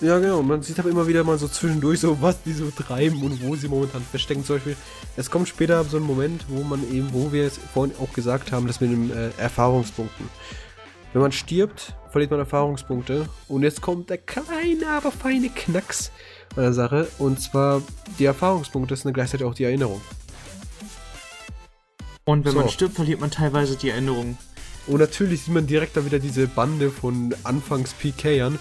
[0.00, 0.42] Ja, genau.
[0.42, 3.56] Man sieht aber immer wieder mal so zwischendurch so, was die so treiben und wo
[3.56, 4.44] sie momentan verstecken.
[4.44, 4.76] Zum Beispiel,
[5.16, 8.52] es kommt später so ein Moment, wo man eben, wo wir es vorhin auch gesagt
[8.52, 10.28] haben, das mit den äh, Erfahrungspunkten.
[11.12, 13.28] Wenn man stirbt, verliert man Erfahrungspunkte.
[13.48, 16.12] Und jetzt kommt der kleine, aber feine Knacks
[16.54, 17.08] an der Sache.
[17.18, 17.82] Und zwar,
[18.18, 20.00] die Erfahrungspunkte sind gleichzeitig auch die Erinnerung.
[22.24, 22.58] Und wenn So.
[22.58, 24.36] man stirbt, verliert man teilweise die Erinnerung.
[24.86, 28.58] Und natürlich sieht man direkt da wieder diese Bande von Anfangs-PKern,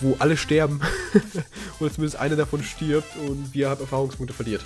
[0.00, 0.80] wo alle sterben.
[1.80, 4.62] Oder zumindest einer davon stirbt und wir haben Erfahrungspunkte verliert.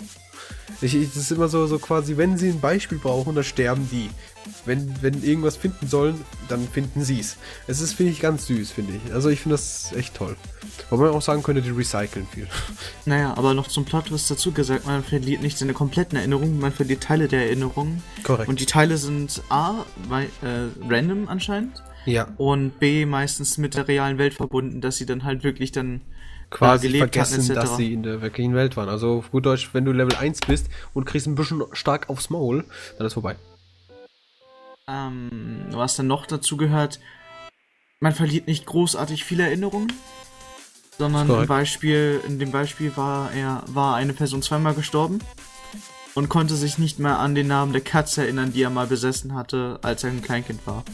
[0.81, 3.88] Ich, ich, das ist immer so, so quasi, wenn sie ein Beispiel brauchen, dann sterben
[3.92, 4.11] die.
[4.64, 7.37] Wenn, wenn irgendwas finden sollen, dann finden sie es.
[7.68, 9.12] Es ist, finde ich, ganz süß, finde ich.
[9.12, 10.37] Also ich finde das echt toll.
[10.90, 12.49] Wobei man auch sagen könnte, die recyceln viel.
[13.05, 16.73] Naja, aber noch zum Plot was dazu gesagt, man verliert nicht seine kompletten Erinnerungen, man
[16.73, 18.03] verliert Teile der Erinnerungen.
[18.25, 18.49] Korrekt.
[18.49, 23.88] Und die Teile sind A, wei- äh, random anscheinend, ja, und B, meistens mit der
[23.88, 26.01] realen Welt verbunden, dass sie dann halt wirklich dann
[26.51, 27.61] quasi gelebt hatten, vergessen, etc.
[27.61, 28.88] dass sie in der wirklichen Welt waren.
[28.88, 32.31] Also auf gut Deutsch, wenn du Level 1 bist und kriegst ein bisschen stark aufs
[32.31, 32.65] Maul,
[32.99, 33.37] dann ist vorbei.
[34.88, 37.01] Ähm, was dann noch dazu gehört,
[38.01, 39.93] man verliert nicht großartig viele Erinnerungen,
[40.99, 45.21] sondern im Beispiel, in dem Beispiel war er, war eine Person zweimal gestorben
[46.15, 49.35] und konnte sich nicht mehr an den Namen der Katze erinnern, die er mal besessen
[49.35, 50.85] hatte, als er ein Kleinkind war.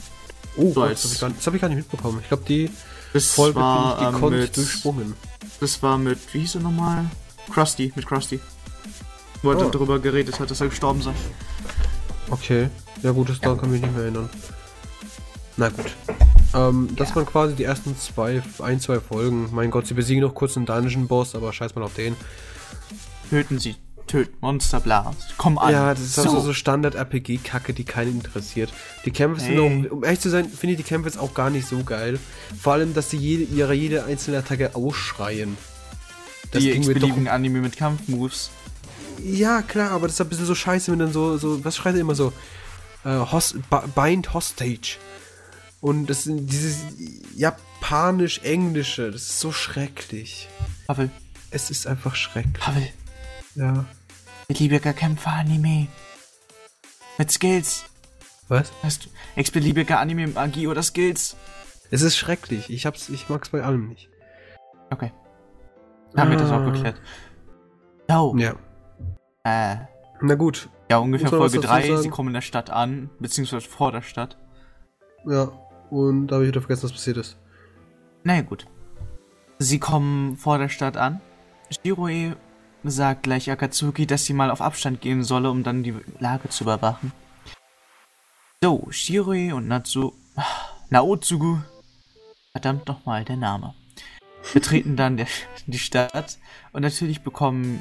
[0.58, 2.18] Oh, So Gott, als- das habe ich, gar nicht- das hab ich gar nicht mitbekommen.
[2.22, 2.70] Ich glaube, die
[3.12, 5.14] Das Folge war bin ich gekonnt mit, durchsprungen.
[5.60, 7.06] das war mit, wie hieß er nochmal?
[7.52, 8.40] Krusty, mit Krusty.
[9.42, 9.70] Wo er Oh.
[9.70, 11.12] darüber geredet hat, dass er gestorben sei.
[12.30, 12.68] Okay.
[13.02, 14.28] Ja gut, das daran kann ich mich nicht mehr erinnern.
[15.56, 15.86] Na gut.
[16.54, 17.16] Ähm, das Ja.
[17.16, 19.48] waren quasi die ersten zwei, ein, zwei Folgen.
[19.52, 22.16] Mein Gott, sie besiegen noch kurz einen Dungeon-Boss, aber scheiß mal auf den.
[23.30, 23.76] Töten sie,
[24.08, 25.14] töten, Monster, bla.
[25.36, 25.72] Komm an.
[25.72, 28.72] Ja, das ist also so Standard-RPG-Kacke, die keinen interessiert.
[29.04, 31.50] Die Kämpfe sind auch, um ehrlich zu sein, finde ich die Kämpfe jetzt auch gar
[31.50, 32.18] nicht so geil.
[32.60, 35.56] Vor allem, dass sie jede, ihre jede einzelne Attacke ausschreien.
[36.50, 38.50] Das die x-beliebigen Anime mit Kampfmoves.
[39.22, 41.94] Ja, klar, aber das ist ein bisschen so scheiße, wenn dann so, so was schreit
[41.94, 42.32] er immer so?
[43.04, 44.96] Äh, Hos Ba- Bind Hostage.
[45.80, 46.78] Und das sind dieses
[47.36, 50.48] japanisch-englische, das ist so schrecklich.
[50.86, 51.10] Pavel,
[51.50, 52.58] Es ist einfach schrecklich.
[52.58, 52.88] Pavel,
[53.54, 53.84] Ja.
[54.52, 55.88] Beliebiger Kämpfer-Anime.
[57.18, 57.84] Mit Skills.
[58.48, 58.72] Was?
[58.82, 61.36] Du, x-beliebiger Anime mit Magie oder Skills.
[61.90, 62.70] Es ist schrecklich.
[62.70, 64.08] Ich hab's, ich mag's bei allem nicht.
[64.90, 65.12] Okay.
[66.16, 66.70] Haben wir das auch Ah.
[66.70, 67.00] geklärt.
[68.10, 68.34] Oh.
[68.38, 68.54] Ja.
[69.44, 69.76] Äh.
[70.22, 70.70] Na gut.
[70.90, 71.86] Ja, ungefähr Folge dazu 3.
[71.88, 72.02] sagen?
[72.02, 74.38] Sie kommen in der Stadt an, beziehungsweise vor der Stadt.
[75.26, 75.52] Ja.
[75.90, 77.38] Und da habe ich wieder vergessen, was passiert ist.
[78.24, 78.66] Naja, gut.
[79.58, 81.20] Sie kommen vor der Stadt an.
[81.84, 82.34] Shiroe
[82.84, 86.64] sagt gleich Akatsuki, dass sie mal auf Abstand gehen solle, um dann die Lage zu
[86.64, 87.12] überwachen.
[88.62, 90.12] So, Shiroe und Natsu...
[90.90, 91.58] Naotsugu...
[92.52, 93.74] Verdammt nochmal der Name.
[94.54, 95.26] Betreten dann der,
[95.66, 96.38] die Stadt
[96.72, 97.80] und natürlich bekommen...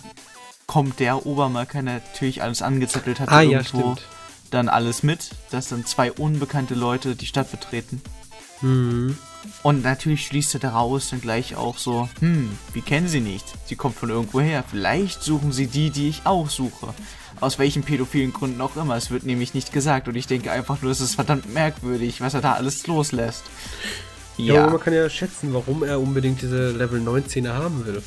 [0.66, 4.06] Kommt der Obermarker natürlich alles angezettelt hat Ah, ja, stimmt.
[4.52, 8.02] dann alles mit, dass dann zwei unbekannte Leute die Stadt betreten.
[8.60, 9.18] Mhm.
[9.64, 13.46] Und natürlich schließt er daraus dann gleich auch so, hm, wir kennen sie nicht.
[13.66, 14.64] Sie kommt von irgendwoher.
[14.64, 16.94] Vielleicht suchen sie die, die ich auch suche.
[17.40, 18.96] Aus welchen pädophilen Gründen auch immer.
[18.96, 20.08] Es wird nämlich nicht gesagt.
[20.08, 23.44] Und ich denke einfach nur, es ist verdammt merkwürdig, was er da alles loslässt.
[24.38, 28.02] Ja, Ja, aber man kann ja schätzen, warum er unbedingt diese Level 19er haben will.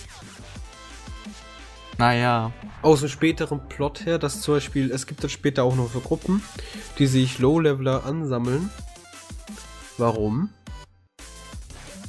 [1.98, 2.52] naja.
[2.82, 6.00] Aus dem späteren Plot her, dass zum Beispiel, es gibt dann später auch noch so
[6.00, 6.42] Gruppen,
[6.98, 8.70] die sich Low-Leveler ansammeln.
[9.98, 10.48] Warum?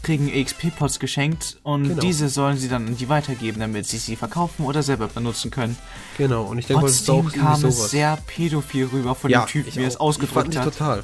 [0.03, 2.01] Kriegen XP-Pots geschenkt und Genau.
[2.01, 5.77] diese sollen sie dann an die weitergeben, damit sie sie verkaufen oder selber benutzen können.
[6.17, 9.31] Genau, und ich denke mal, das ist auch Trotzdem kam es sehr pädophil rüber von
[9.31, 10.47] dem Typen, wie er es fand hat.
[10.47, 11.03] nicht total.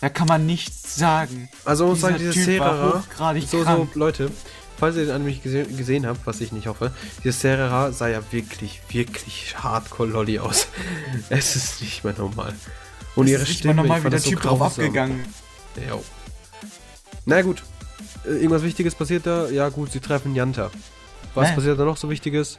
[0.00, 1.48] Da kann man nichts sagen.
[1.64, 3.94] Also, muss sagen, Dieser diese Typ war Serera, hochgradig so, so, krank.
[3.94, 4.30] Leute,
[4.76, 8.20] falls ihr den Anime nicht gesehen, habt, was ich nicht hoffe, diese Serera sah ja
[8.30, 10.66] wirklich, wirklich hardcore-lolly aus.
[11.30, 12.54] es ist nicht mehr normal.
[13.16, 14.60] Und Es ihre ist nicht Stimme, mal normal, ich wie der das so Typ drauf
[14.60, 15.24] abgegangen.
[15.88, 15.98] Ja.
[17.24, 17.62] Na gut.
[18.24, 19.48] Äh, Irgendwas Wichtiges passiert da?
[19.48, 20.70] Ja gut, sie treffen Yanta.
[21.34, 21.54] Was Hä?
[21.56, 22.58] passiert da noch so Wichtiges?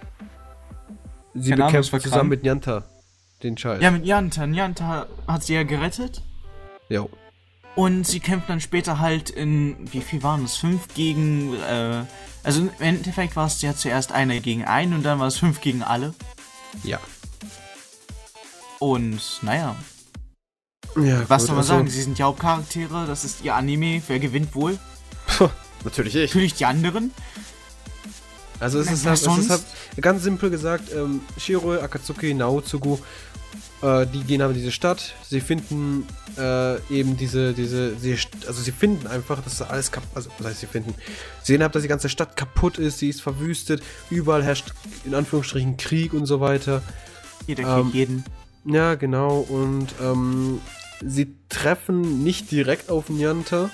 [1.33, 2.29] Sie Keine bekämpfen zusammen krank.
[2.29, 2.83] mit Yanta
[3.43, 3.81] den Scheiß.
[3.81, 4.45] Ja, mit Janta.
[4.45, 6.21] Janta hat sie ja gerettet.
[6.89, 7.09] Jo.
[7.75, 10.55] Und sie kämpfen dann später halt in, wie viel waren es?
[10.55, 12.03] Fünf gegen, äh,
[12.43, 15.59] also im Endeffekt war es ja zuerst einer gegen einen und dann war es fünf
[15.59, 16.13] gegen alle.
[16.83, 16.99] Ja.
[18.79, 19.75] Und, naja,
[20.95, 21.87] ja was gut, soll man also- sagen?
[21.89, 24.01] Sie sind die Hauptcharaktere, das ist ihr Anime.
[24.07, 24.77] Wer gewinnt wohl?
[25.37, 25.49] Puh,
[25.83, 26.31] natürlich ich.
[26.31, 27.11] Natürlich die anderen.
[28.59, 29.63] Also es Na, ist, halt, es ist halt
[30.01, 32.97] ganz simpel gesagt, ähm, Shiro, Akatsuki, Naotsugu,
[33.81, 38.17] äh, die gehen aber in diese Stadt, sie finden äh, eben diese, diese, sie,
[38.47, 40.95] also sie finden einfach, dass da alles kaputt, also was heißt sie finden,
[41.43, 45.13] sie sehen halt, dass die ganze Stadt kaputt ist, sie ist verwüstet, überall herrscht in
[45.13, 46.81] Anführungsstrichen Krieg und so weiter.
[47.47, 48.25] Jeder Ähm, kriegt jeden.
[48.63, 50.61] Ja, genau, und ähm,
[51.05, 53.69] sie treffen nicht direkt auf Nyanta,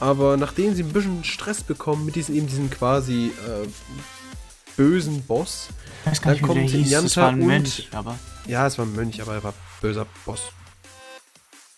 [0.00, 3.66] aber nachdem sie ein bisschen Stress bekommen mit diesem eben diesen quasi äh,
[4.76, 5.68] bösen Boss,
[6.22, 7.16] dann kommt hieß.
[7.16, 10.40] War ein und- Mönch, aber ja, es war ein Mönch, aber er war böser Boss.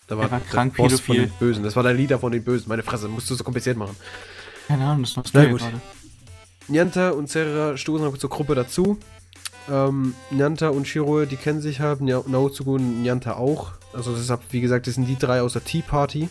[0.07, 1.27] Da Er war krank Boss von pädophil.
[1.27, 1.63] den Bösen.
[1.63, 2.69] Das war der Leader von den Bösen.
[2.69, 3.95] Meine Fresse, musst du so kompliziert machen.
[4.67, 5.59] keine Ahnung, das ist noch Na gut.
[5.59, 5.81] gerade.
[6.69, 8.97] Nyanta und Serra stoßen zur Gruppe dazu.
[9.69, 13.71] Ähm, Nyanta und Shiro, die kennen sich halt, Naotsugu und Nyanta auch.
[13.93, 16.29] Also deshalb, wie gesagt, das sind die drei aus der Tea Party.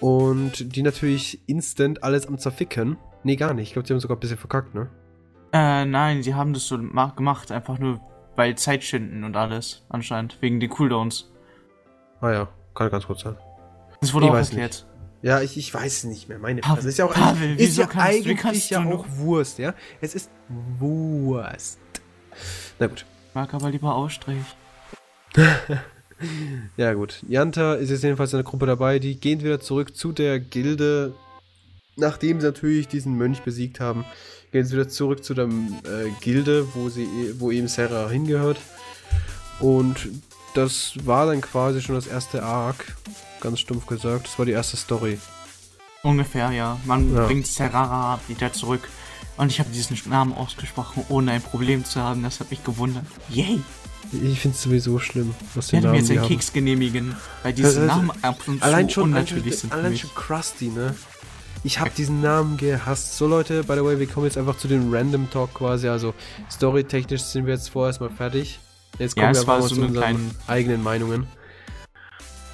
[0.00, 2.96] Und die natürlich instant alles am zerficken.
[3.24, 3.68] Nee, gar nicht.
[3.68, 4.88] Ich glaube, die haben sogar ein bisschen verkackt, ne?
[5.52, 8.00] Äh, nein, sie haben das so ma- gemacht, einfach nur
[8.36, 11.32] weil Zeit schinden und alles, anscheinend, wegen den Cooldowns.
[12.20, 13.34] Ah ja, kann ganz kurz sein.
[14.00, 14.86] Das wurde Ich auch erklärt.
[15.22, 16.38] Ja, ich, ich weiß es nicht mehr.
[16.38, 16.88] Meine Pavel, Fresse.
[16.90, 19.74] Ist ja auch, Pavel, ist ja kannst- eigentlich ja auch Wurst, ja?
[20.00, 20.30] Es ist
[20.78, 21.80] Wurst.
[22.78, 23.04] Na gut.
[23.30, 24.44] Ich mag aber lieber Ausstrich.
[26.76, 27.22] Ja gut.
[27.28, 28.98] Janta ist jetzt jedenfalls in der Gruppe dabei.
[28.98, 31.14] Die gehen wieder zurück zu der Gilde.
[31.96, 34.04] Nachdem sie natürlich diesen Mönch besiegt haben,
[34.52, 37.06] gehen sie wieder zurück zu der äh, Gilde, wo sie,
[37.38, 38.58] wo eben Serra hingehört.
[39.60, 40.08] Und
[40.54, 42.96] das war dann quasi schon das erste Arc.
[43.40, 44.26] Ganz stumpf gesagt.
[44.26, 45.18] Das war die erste Story.
[46.02, 46.78] Ungefähr, ja.
[46.84, 47.26] Man Ja.
[47.26, 48.88] bringt Serrara wieder zurück.
[49.36, 52.22] Und ich habe diesen Namen ausgesprochen, ohne ein Problem zu haben.
[52.24, 53.04] Das hat mich gewundert.
[53.28, 53.60] Yay!
[54.12, 56.28] Ich finde es sowieso schlimm, was den werde mir Namen jetzt haben.
[56.28, 60.68] Keks genehmigen, weil diese Also, Namen ab und Allein schon, unnatürlich sind allein schon Krusty,
[60.68, 60.94] ne?
[61.64, 63.16] Ich habe diesen Namen gehasst.
[63.18, 65.88] So Leute, by the way, wir kommen jetzt einfach zu dem Random Talk quasi.
[65.88, 66.14] Also
[66.50, 68.60] storytechnisch sind wir jetzt vorerst mal fertig.
[68.98, 71.26] Jetzt Ja, kommen wir war einfach mal so zu unseren kleine- eigenen Meinungen.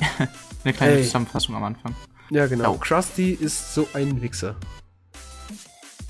[0.64, 1.04] Eine kleine Ey.
[1.04, 1.94] Zusammenfassung am Anfang.
[2.30, 2.72] Ja, genau.
[2.72, 2.78] Ja.
[2.80, 4.56] Krusty ist so ein Wichser.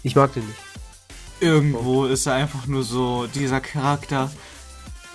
[0.03, 0.59] Ich mag den nicht.
[1.40, 4.31] Irgendwo ist er einfach nur so dieser Charakter.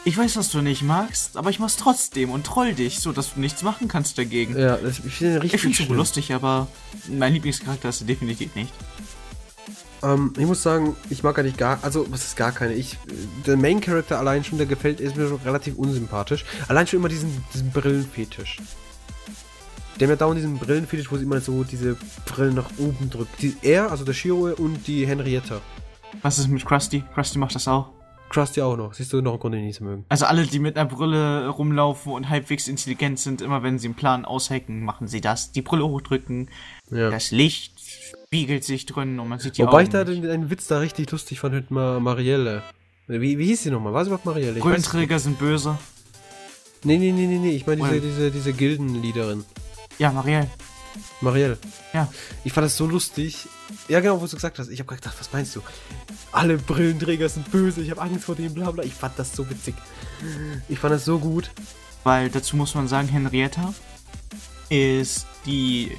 [0.06, 3.34] Ich weiß, was du nicht magst, aber ich mach's trotzdem und troll dich, so dass
[3.34, 4.58] du nichts machen kannst dagegen.
[4.58, 5.98] Ja, das, ich finde richtig ich find's super schlimm.
[5.98, 6.68] lustig, aber
[7.10, 8.74] mein Lieblingscharakter ist er definitiv nicht.
[10.02, 12.74] Ähm, ich muss sagen, ich mag eigentlich gar, also was ist gar keine.
[12.74, 12.98] Ich,
[13.46, 16.46] der Main Character allein schon, der gefällt, ist mir schon relativ unsympathisch.
[16.70, 18.58] Allein schon immer diesen, diesen Brillenfetisch.
[20.02, 23.42] Haben ja dauernd diesen Brillenfetisch, wo sie immer so diese Brillen nach oben drückt.
[23.42, 25.60] Die, er, also der Shiro und die Henrietta.
[26.22, 27.04] Was ist mit Krusty?
[27.14, 27.90] Krusty macht das auch.
[28.30, 28.94] Krusty auch noch.
[28.94, 30.06] Siehst du noch einen Grund, den nicht zu mögen.
[30.10, 33.96] Also alle, die mit einer Brille rumlaufen und halbwegs intelligent sind, immer wenn sie einen
[33.96, 35.52] Plan aushacken, machen sie das.
[35.52, 36.50] Die Brille hochdrücken,
[36.92, 37.10] Ja.
[37.10, 37.74] das Licht
[38.28, 39.84] spiegelt sich drin und man sieht die Wobei Augen.
[39.84, 42.64] ich da den, einen Witz da richtig lustig fand mit Ma Marielle.
[43.08, 43.94] Wie, wie hieß sie nochmal?
[43.94, 44.60] War sie überhaupt Marielle?
[44.60, 45.78] Brillenträger sind böse.
[46.84, 47.52] Nee, nee, nee, nee, nee.
[47.52, 49.44] Ich meine diese, diese, diese Gildenleaderin.
[49.98, 50.48] Ja, Marielle.
[51.22, 51.58] Marielle.
[51.94, 52.08] Ja.
[52.44, 53.48] Ich fand das so lustig.
[53.88, 54.70] Ja, genau, wo du gesagt hast.
[54.70, 55.62] Ich habe gedacht, was meinst du?
[56.32, 58.84] Alle Brillenträger sind böse, ich habe Angst vor denen, bla bla.
[58.84, 59.76] Ich fand das so witzig.
[60.68, 61.52] Ich fand das so gut.
[62.04, 63.74] Weil dazu muss man sagen, Henrietta
[64.70, 65.98] ist die,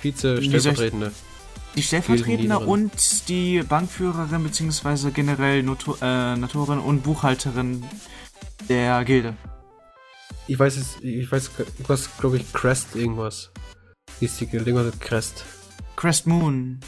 [0.00, 1.12] Vize-Stellvertretende.
[1.76, 7.84] die Stellvertretende und die Bankführerin beziehungsweise generell Noto äh, Notorin und Buchhalterin
[8.68, 9.36] der Gilde.
[10.46, 11.50] Ich weiß es, ich weiß,
[11.86, 13.50] was glaube ich, Crest irgendwas.
[14.18, 15.44] Hieß die Gilde, irgendwas Crest.
[15.96, 16.80] Crest Moon.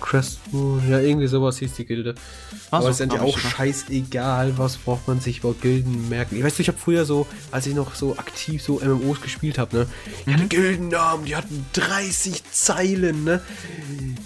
[0.00, 2.14] Crest Moon, ja, irgendwie sowas hieß die Gilde.
[2.14, 6.36] War's Aber es ist eigentlich auch ich, scheißegal, was braucht man sich über Gilden merken.
[6.36, 9.58] Ich weiß nicht, ich habe früher so, als ich noch so aktiv so MMOs gespielt
[9.58, 9.86] habe, ne,
[10.26, 10.34] die Mhm.
[10.34, 13.42] hatten Gildennamen, die hatten 30 Zeilen, ne.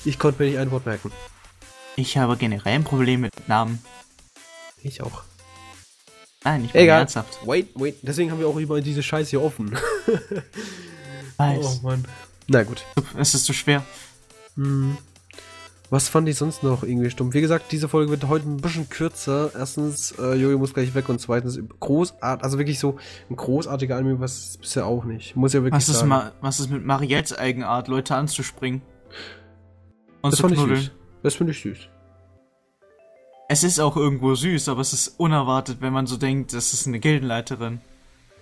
[0.04, 1.10] Ich konnte mir nicht ein Wort merken.
[1.96, 3.80] Ich habe generell ein Problem mit Namen.
[4.82, 5.22] Ich auch.
[6.44, 7.00] Nein, ich bin Egal.
[7.00, 7.38] ernsthaft.
[7.46, 7.96] Wait, wait.
[8.02, 9.74] Deswegen haben wir auch immer diese Scheiße hier offen.
[11.38, 11.58] Weiß.
[11.64, 12.04] Oh Mann.
[12.48, 12.84] Na gut.
[13.16, 13.84] Es ist zu schwer.
[14.56, 14.98] Hm.
[15.90, 17.34] Was fand ich sonst noch irgendwie stumpf?
[17.34, 19.50] Wie gesagt, diese Folge wird heute ein bisschen kürzer.
[19.54, 22.96] Erstens, äh, Jojo muss gleich weg und zweitens, großart, also wirklich so
[23.30, 25.36] ein großartiger Anime, was ist bisher auch nicht.
[25.36, 26.32] Muss ja wirklich Was ist, sagen.
[26.40, 28.82] was ist mit Marielles Eigenart, Leute anzuspringen?
[30.22, 30.90] Und das fand ich süß.
[31.22, 31.78] Das finde ich süß.
[33.48, 36.86] Es ist auch irgendwo süß, aber es ist unerwartet, wenn man so denkt, das ist
[36.86, 37.80] eine Gildenleiterin.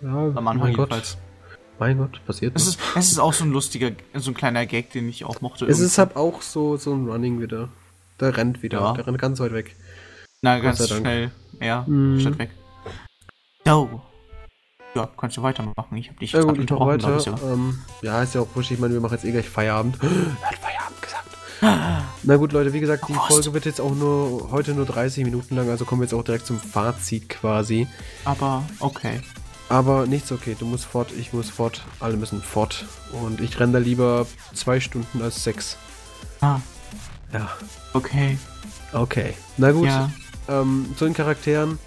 [0.01, 1.17] Ja, Am Anfang mein Gott.
[1.83, 4.93] Mein Gott, passiert Es ist, es ist auch so ein lustiger, so ein kleiner Gag,
[4.93, 5.67] den ich auch mochte.
[5.67, 7.71] Es ist halt auch so, so ein Running wieder.
[8.21, 8.79] Der rennt wieder.
[8.79, 8.93] Ja.
[8.93, 9.75] Der rennt ganz weit weg.
[10.43, 11.33] Na, Gott ganz schnell.
[11.61, 12.21] Ja, Mhm.
[12.21, 12.51] statt weg.
[13.67, 14.01] So.
[14.95, 15.97] Ja, kannst du weitermachen.
[15.97, 17.17] Ich hab dich Ja gut, unterbrochen, weiter.
[17.17, 17.53] ich sogar.
[17.53, 18.71] Ähm, ja, ist ja auch wurscht.
[18.71, 19.97] Ich meine, wir machen jetzt eh gleich Feierabend.
[20.01, 21.37] er hat Feierabend gesagt.
[22.23, 23.15] Na gut, Leute, wie gesagt, die.
[23.15, 26.23] Folge wird jetzt auch nur heute nur 30 Minuten lang, also kommen wir jetzt auch
[26.23, 27.89] direkt zum Fazit quasi.
[28.25, 29.21] Aber okay.
[29.73, 32.85] Aber nichts okay, du musst fort, ich muss fort, alle müssen fort.
[33.13, 35.79] Und ich renne da lieber zwei Stunden als sechs.
[36.43, 36.61] Ah,
[37.33, 37.49] Ja,
[37.95, 38.37] okay.
[38.93, 39.33] okay.
[39.57, 40.11] Na gut, Ja.
[40.47, 41.79] ähm, zu den Charakteren.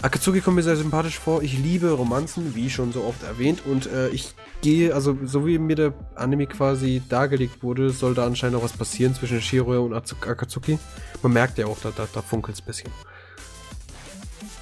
[0.00, 1.42] Akatsuki kommt mir sehr sympathisch vor.
[1.42, 3.66] Ich liebe Romanzen, wie schon so oft erwähnt.
[3.66, 8.24] Und äh, ich gehe, also so wie mir der Anime quasi dargelegt wurde, soll da
[8.24, 10.78] anscheinend noch was passieren zwischen Shiro und Atsu- Akatsuki.
[11.22, 12.90] Man merkt ja auch, da, da, da funkelt es ein bisschen.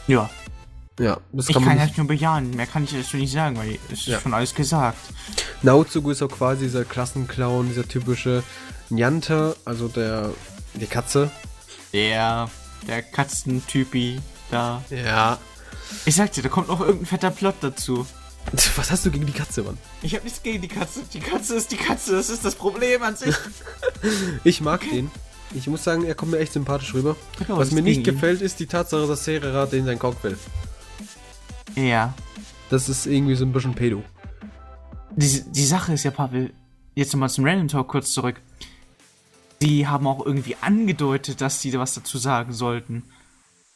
[0.08, 0.28] Ja.
[0.98, 1.98] Ja, das Ich kann kann man halt nicht.
[1.98, 2.50] nur bejahen.
[2.50, 4.20] Mehr kann ich dazu nicht sagen, weil es ist Ja.
[4.20, 4.98] schon alles gesagt.
[5.62, 8.42] Naozugu ist auch quasi dieser Klassenclown, dieser typische
[8.90, 10.30] Nyanta, also der,
[10.74, 11.30] die Katze.
[11.92, 12.50] Der,
[12.86, 14.82] der Katzentypi da.
[14.90, 15.38] Ja.
[16.04, 18.06] Ich sag dir, da kommt noch irgendein fetter Plot dazu.
[18.76, 19.78] Was hast du gegen die Katze, Mann?
[20.02, 21.00] Ich hab nichts gegen die Katze.
[21.12, 22.12] Die Katze ist die Katze.
[22.16, 23.34] Das ist das Problem an sich.
[24.44, 25.10] Ich mag den.
[25.54, 27.14] Ich muss sagen, er kommt mir echt sympathisch rüber.
[27.38, 30.36] Genau, Was ist mir nicht gefällt, ist die Tatsache, dass Serera den sein Cock will.
[31.74, 32.14] Ja.
[32.70, 34.02] Das ist irgendwie so ein bisschen pedo.
[35.16, 36.52] Die, die Sache ist ja, Pavel,
[36.94, 38.40] jetzt nochmal zum Random Talk kurz zurück.
[39.60, 43.04] Die haben auch irgendwie angedeutet, dass die da was dazu sagen sollten.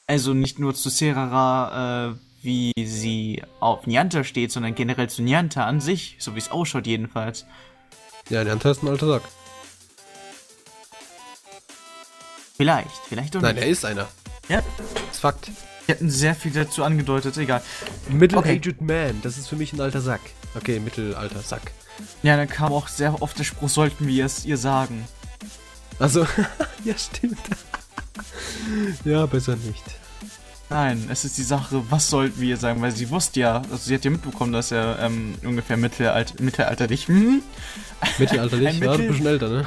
[0.06, 5.64] Also nicht nur zu Serara, äh, wie sie auf Nyanta steht, sondern generell zu Nyanta
[5.66, 7.44] an sich, so wie es ausschaut jedenfalls.
[8.30, 9.22] Ja, Nyanta ist ein alter Sack.
[12.56, 13.64] Vielleicht, vielleicht auch Nein, nicht.
[13.64, 14.08] er ist einer.
[14.48, 15.50] Ja, Das ist Fakt.
[15.86, 17.62] Die hatten sehr viel dazu angedeutet, egal.
[18.08, 20.20] Middle-aged man, das ist für mich ein alter Sack.
[20.54, 21.72] Okay, mittelalter Sack.
[22.22, 25.06] Ja, dann kam auch sehr oft der Spruch, sollten wir es ihr sagen.
[25.98, 26.26] Also,
[26.84, 27.38] ja, stimmt.
[29.04, 29.84] ja, besser nicht.
[30.68, 33.76] Nein, es ist die Sache, was sollten wir ihr sagen, weil sie wusste ja, also
[33.76, 37.42] sie hat ja mitbekommen, dass er ähm, ungefähr mittelalt mittelalterlich, hm,
[38.18, 39.66] Mittelalterlich, Ein ja, ein Mittel- bisschen älter, ne?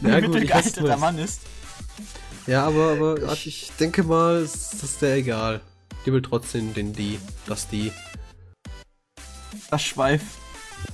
[0.00, 1.00] ein ja, gut, meinst.
[1.00, 1.40] Mann ist.
[2.46, 5.60] Ja, aber, aber ich denke mal, ist das der egal.
[6.04, 7.90] Die will trotzdem den die, das die,
[9.70, 10.22] Das Schweif.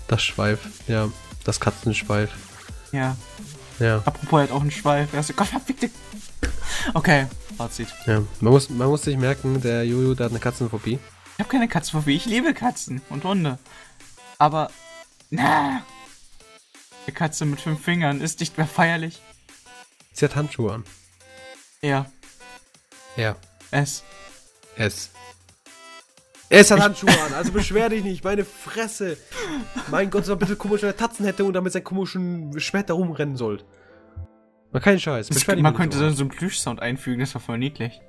[0.06, 1.10] das Schweif, ja,
[1.44, 2.30] das Katzenschweif,
[2.92, 3.16] Ja.
[3.80, 5.12] ja, Apropos, er hat auch einen Schweif.
[5.12, 5.90] Er ist so, Gott verfickte.
[6.94, 7.26] Okay,
[7.58, 7.88] Fazit.
[8.06, 8.22] ja.
[8.40, 10.98] Man muss, man muss sich merken, der Jojo, der hat eine Katzenphobie.
[11.34, 12.16] Ich habe keine Katzenphobie.
[12.16, 13.58] Ich liebe Katzen und Hunde.
[14.38, 14.70] Aber,
[15.30, 15.82] na.
[17.06, 19.20] Die Katze mit fünf Fingern ist nicht mehr feierlich.
[20.12, 20.84] Sie hat Handschuhe an.
[21.82, 22.06] Ja,
[23.16, 23.36] Ja,
[23.70, 24.04] es.
[24.76, 25.10] es.
[26.52, 29.16] Es hat Handschuhe an, also beschwer dich nicht, meine Fresse.
[29.88, 33.36] Mein Gott, so ein bisschen komische Tatzen hätte und damit seinen komischen Schwert da rumrennen
[33.36, 33.62] soll.
[34.72, 35.28] Mal keinen Scheiß.
[35.28, 36.10] Das, beschwer dich man nicht könnte so.
[36.10, 38.00] so einen Plüschsound einfügen, das war voll niedlich.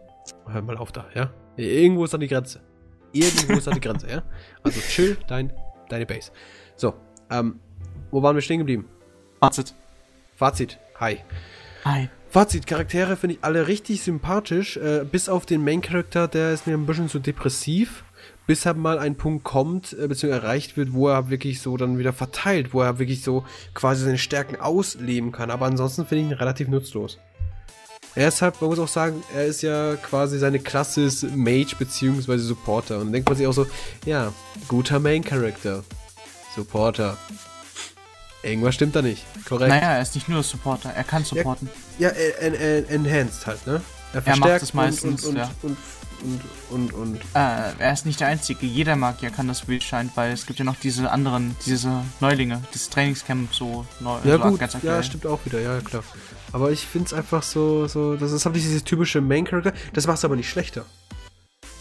[0.47, 1.31] Hör mal auf da, ja?
[1.55, 2.61] Irgendwo ist dann die Grenze.
[3.11, 4.23] Irgendwo ist dann die Grenze, ja?
[4.63, 5.53] Also chill dein,
[5.89, 6.31] deine Base.
[6.75, 6.95] So,
[7.29, 7.59] ähm,
[8.09, 8.87] wo waren wir stehen geblieben?
[9.39, 9.75] Fazit.
[10.35, 10.79] Fazit.
[10.99, 11.19] Hi.
[11.85, 12.09] Hi.
[12.31, 16.75] Fazit, Charaktere finde ich alle richtig sympathisch, äh, bis auf den Main-Charakter, der ist mir
[16.75, 18.05] ein bisschen zu depressiv,
[18.47, 21.97] bis halt mal ein Punkt kommt, äh, beziehungsweise erreicht wird, wo er wirklich so dann
[21.97, 26.31] wieder verteilt, wo er wirklich so quasi seine Stärken ausleben kann, aber ansonsten finde ich
[26.31, 27.17] ihn relativ nutzlos.
[28.15, 32.45] Er ist halt, man muss auch sagen, er ist ja quasi seine Klasse Mage beziehungsweise
[32.45, 33.67] Supporter und dann denkt man sich auch so,
[34.05, 34.31] ja,
[34.69, 35.83] guter Main-Charakter,
[36.55, 37.17] Supporter.
[38.43, 39.69] Irgendwas stimmt da nicht, korrekt.
[39.69, 41.69] Naja, er ist nicht nur Supporter, er kann supporten.
[41.99, 43.81] Ja, äh, en, en, enhanced halt, ne?
[44.13, 45.51] Er macht verstärkt es meistens, und, und, ja.
[45.61, 45.77] und,
[46.23, 48.65] und, und, und, Äh, er ist nicht der Einzige.
[48.65, 52.61] Jeder Magier kann das Wheel scheint, weil es gibt ja noch diese anderen, diese Neulinge,
[52.73, 54.17] das Trainingscamp so neu.
[54.23, 56.03] Ja so gut, ganz ja, stimmt auch wieder, ja klar.
[56.51, 60.35] Aber ich find's einfach so, so, das ist halt dieses typische Main-Character, das macht's aber
[60.35, 60.85] nicht schlechter.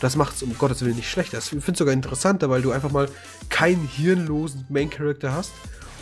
[0.00, 1.38] Das macht's um Gottes Willen nicht schlechter.
[1.38, 3.08] Ich find's sogar interessanter, weil du einfach mal
[3.48, 5.50] keinen hirnlosen Main-Character hast,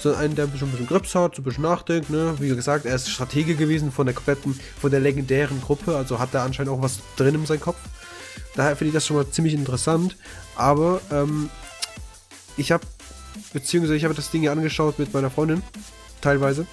[0.02, 2.34] sondern einen, der schon ein bisschen Grips hat, so ein bisschen nachdenkt, ne?
[2.38, 6.34] Wie gesagt, er ist Stratege gewesen von der kompletten, von der legendären Gruppe, also hat
[6.34, 7.78] er anscheinend auch was drin in seinem Kopf.
[8.54, 10.16] Daher finde ich das schon mal ziemlich interessant.
[10.56, 11.48] Aber ähm,
[12.56, 12.84] ich habe,
[13.52, 15.62] beziehungsweise ich habe das Ding ja angeschaut mit meiner Freundin,
[16.20, 16.66] teilweise.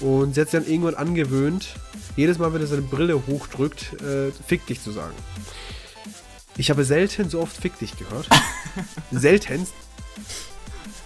[0.00, 1.74] Und sie hat sich dann irgendwann angewöhnt,
[2.16, 5.14] jedes Mal, wenn er seine Brille hochdrückt, äh, fick dich zu sagen.
[6.56, 8.28] Ich habe selten so oft fick dich gehört.
[9.10, 9.72] Seltenst.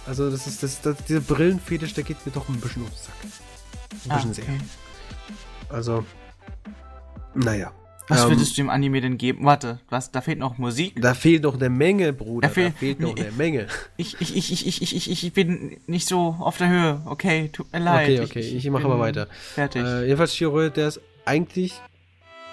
[0.09, 3.13] Also das ist das, das dieser Brillenfetisch, der geht mir doch ein bisschen ums Sack.
[3.23, 4.43] Ein Ah, bisschen sehr.
[4.45, 4.57] okay.
[5.69, 6.03] Also,
[7.35, 7.71] naja.
[8.07, 9.45] Was Ähm, würdest du dem Anime denn geben?
[9.45, 10.09] Warte, was?
[10.09, 10.99] Da fehlt noch Musik?
[10.99, 12.47] Da fehlt noch eine Menge, Bruder.
[12.47, 13.21] Da fehl- da fehlt noch nee.
[13.21, 13.67] eine Menge.
[13.97, 17.01] Ich, ich, ich, ich, ich, ich, ich, ich bin nicht so auf der Höhe.
[17.05, 18.09] Okay, tut mir leid.
[18.09, 19.27] Okay, okay, ich mache bin aber weiter.
[19.53, 19.83] Fertig.
[19.83, 21.79] Äh, jedenfalls Shiro, der ist eigentlich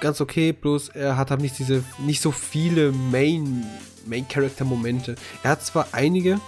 [0.01, 3.65] ganz okay, bloß er hat halt nicht diese, nicht so viele Main,
[4.05, 5.15] Main Character Momente.
[5.43, 6.39] Er hat zwar einige,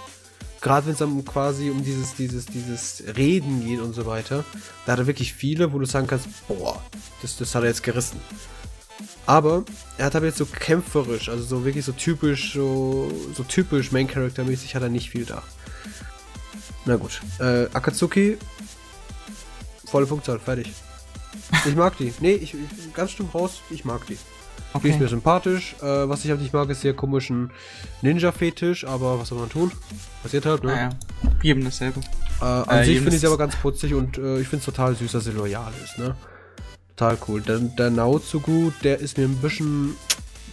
[0.61, 4.43] gerade wenn es dann quasi um dieses, dieses, dieses Reden geht und so weiter,
[4.85, 6.81] da hat er wirklich viele, wo du sagen kannst, boah,
[7.21, 8.19] das, das hat er jetzt gerissen.
[9.25, 9.63] Aber
[9.97, 14.07] er hat aber jetzt so kämpferisch, also so wirklich so typisch, so, so typisch Main
[14.07, 15.43] Character mäßig hat er nicht viel da.
[16.85, 17.21] Na gut.
[17.39, 18.37] Äh, Akatsuki,
[19.85, 20.73] volle Punktzahl, fertig.
[21.65, 22.13] Ich mag die.
[22.19, 24.17] Nee, ich, ich ganz stumpf raus, ich mag die.
[24.73, 25.07] Die ist mir okay.
[25.07, 25.75] sympathisch.
[25.81, 27.51] Äh, was ich halt nicht mag, ist der komischen
[28.01, 29.71] Ninja-Fetisch, aber was soll man tun?
[30.21, 30.71] Passiert halt, ne?
[30.71, 30.89] Naja,
[31.41, 32.01] jedem dasselbe.
[32.39, 34.65] Äh, an Äh, sich finde ich sie aber ganz putzig und äh, ich finde es
[34.65, 36.15] total süß, dass sie loyal ist, ne?
[36.95, 37.41] Total cool.
[37.41, 39.95] Der, der Naozugu, der ist mir ein bisschen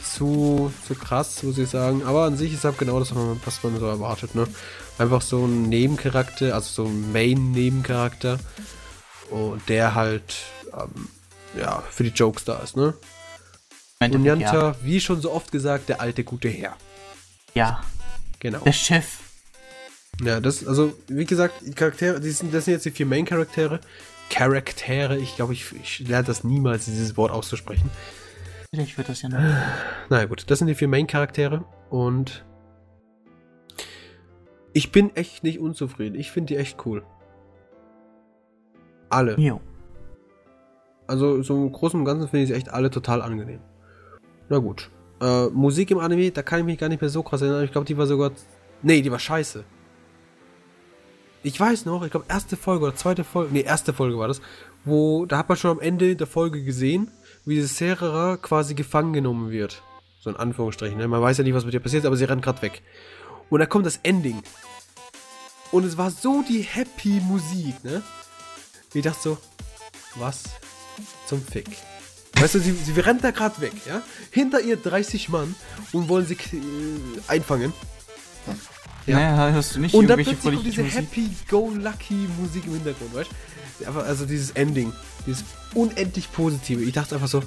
[0.03, 2.03] zu, zu krass, muss ich sagen.
[2.05, 4.47] Aber an sich ist halt genau das, was man, was man so erwartet, ne?
[4.99, 8.39] Einfach so ein Nebencharakter, also so ein Main-Nebencharakter.
[9.31, 10.37] Und der halt,
[10.73, 11.09] ähm,
[11.61, 12.95] ja, für die Jokes da ist, ne?
[14.01, 16.77] Im Und Endeffekt, Janta, wie schon so oft gesagt, der alte gute Herr.
[17.55, 17.83] Ja,
[18.41, 18.59] Genau.
[18.61, 19.21] der Chef.
[20.23, 23.81] Ja, das, also, wie gesagt, die Charaktere, die sind, das sind jetzt die vier Main-Charaktere.
[24.31, 27.91] Charaktere, ich glaube, ich, ich lerne das niemals, dieses Wort auszusprechen.
[28.71, 29.39] Vielleicht wird das ja noch.
[30.11, 32.45] Naja, gut, das sind die vier Main-Charaktere und
[34.73, 36.19] ich bin echt nicht unzufrieden.
[36.19, 37.03] Ich finde die echt cool.
[39.09, 39.39] Alle.
[39.41, 39.61] Jo.
[41.07, 43.61] Also, so im Großen und Ganzen finde ich sie echt alle total angenehm.
[44.49, 44.91] Na gut.
[45.21, 47.65] Äh, Musik im Anime, da kann ich mich gar nicht mehr so krass erinnern.
[47.65, 48.33] Ich glaube, die war sogar.
[48.83, 49.65] Nee, die war scheiße.
[51.43, 54.41] Ich weiß noch, ich glaube, erste Folge oder zweite Folge, nee, erste Folge war das,
[54.85, 57.09] wo, da hat man schon am Ende der Folge gesehen,
[57.45, 59.83] wie dieses Serera quasi gefangen genommen wird.
[60.19, 61.07] So in Anführungsstrichen, ne?
[61.07, 62.83] Man weiß ja nicht, was mit ihr passiert, aber sie rennt gerade weg.
[63.49, 64.43] Und da kommt das Ending.
[65.71, 68.03] Und es war so die happy Musik, ne?
[68.93, 69.39] Ich dachte so,
[70.17, 70.45] was
[71.27, 71.69] zum Fick?
[72.39, 74.03] Weißt du, sie, sie rennt da gerade weg, ja?
[74.31, 75.55] Hinter ihr 30 Mann
[75.93, 76.39] und wollen sie äh,
[77.29, 77.73] einfangen.
[79.07, 79.17] Ja.
[79.17, 80.83] Naja, hörst du nicht Und dann plötzlich kommt diese?
[80.83, 84.01] Happy-Go-Lucky-Musik im Hintergrund, weißt du?
[84.01, 84.93] Also dieses Ending,
[85.27, 86.83] dieses unendlich Positive.
[86.83, 87.43] Ich dachte einfach so,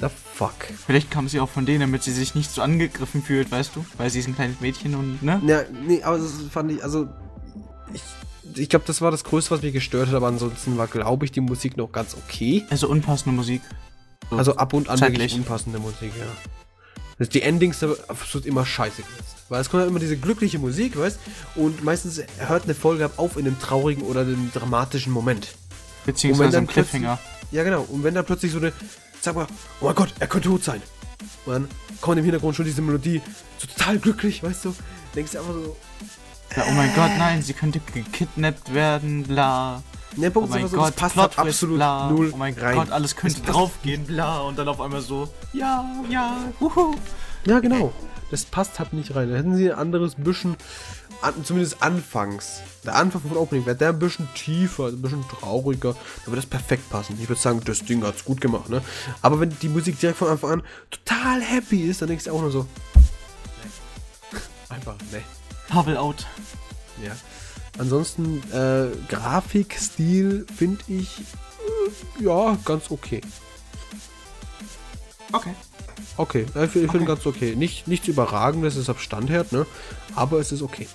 [0.00, 0.54] the fuck.
[0.86, 3.86] Vielleicht kam sie auch von denen, damit sie sich nicht so angegriffen fühlt, weißt du?
[3.96, 5.40] Weil sie ist ein kleines Mädchen und, ne?
[5.46, 7.08] Ja, nee, aber das fand ich, also,
[7.92, 8.02] ich,
[8.54, 11.32] ich glaube, das war das Größte, was mich gestört hat, aber ansonsten war, glaube ich,
[11.32, 12.64] die Musik noch ganz okay.
[12.70, 13.62] Also unpassende Musik.
[14.30, 14.36] So.
[14.36, 16.26] Also ab und an wirklich unpassende Musik, ja.
[17.18, 19.36] Das die Endings sind absolut immer scheiße gesetzt.
[19.48, 21.18] Weil es kommt halt immer diese glückliche Musik, weißt
[21.54, 25.54] Und meistens hört eine Folge auf in einem traurigen oder einem dramatischen Moment.
[26.04, 27.18] Beziehungsweise ein Cliffhanger.
[27.52, 27.82] Ja, genau.
[27.82, 28.72] Und wenn dann plötzlich so eine,
[29.20, 29.46] sag mal,
[29.80, 30.82] oh mein Gott, er könnte tot sein.
[31.46, 31.68] Und dann
[32.00, 33.22] kommt im Hintergrund schon diese Melodie,
[33.58, 34.74] so total glücklich, weißt du?
[35.14, 35.76] Denkst du einfach so,
[36.54, 39.82] Ja, oh mein Gott, nein, sie könnte gekidnappt werden, bla.
[40.16, 42.10] der Oh mein so, Gott, das passt Plot halt absolut bla.
[42.10, 42.76] null Oh mein rein.
[42.76, 44.40] Gott, alles könnte draufgehen, bla.
[44.40, 46.94] Und dann auf einmal so, ja, ja, huhu.
[47.46, 47.92] Ja, genau.
[48.30, 49.30] Das passt halt nicht rein.
[49.30, 50.56] Da hätten sie ein anderes bisschen,
[51.22, 52.60] an, zumindest anfangs.
[52.84, 55.92] Der Anfang von Opening wäre der ein bisschen tiefer, ein bisschen trauriger.
[55.92, 57.18] Da würde das perfekt passen.
[57.20, 58.82] Ich würde sagen, das Ding hat's gut gemacht, ne?
[59.22, 62.40] Aber wenn die Musik direkt von Anfang an total happy ist, dann denkst du auch
[62.40, 62.66] nur so.
[64.32, 64.38] Nee.
[64.74, 65.22] Einfach, ne.
[65.68, 66.26] Pavel out.
[67.02, 67.12] Ja.
[67.78, 73.20] Ansonsten, äh, Grafikstil finde ich, äh, ja, ganz okay.
[75.32, 75.54] Okay.
[76.16, 77.04] Okay, äh, ich finde Okay.
[77.04, 77.54] ganz okay.
[77.56, 79.66] Nicht, nichts Überragendes, es ist ab Standherd, ne?
[80.14, 80.88] Aber es ist okay.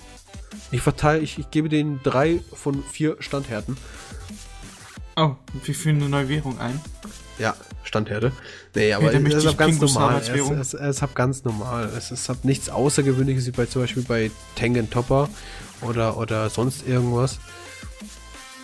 [0.70, 3.76] Ich verteile, ich, ich gebe den drei von vier Standhärten.
[5.16, 6.80] Oh, wir führen eine neue Währung ein.
[7.38, 8.32] Ja, Standhärte.
[8.74, 10.20] Nee, aber dann es ist ich ab ganz normal.
[10.20, 11.90] Es, es, es ist ganz normal.
[11.96, 15.28] Es ist ab nichts Außergewöhnliches wie bei zum Beispiel bei Tengen Topper
[15.80, 17.38] oder, oder sonst irgendwas.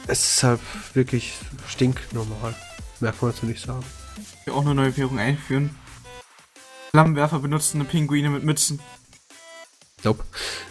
[0.06, 0.60] Es ist halt
[0.94, 1.34] wirklich
[1.66, 2.54] stinknormal.
[3.00, 3.84] Mehr kann man dazu nicht sagen.
[4.44, 5.70] Wir auch eine neue Währung einführen.
[6.90, 8.80] Flammenwerfer benutzende Pinguine mit Mützen.
[10.04, 10.24] Nope.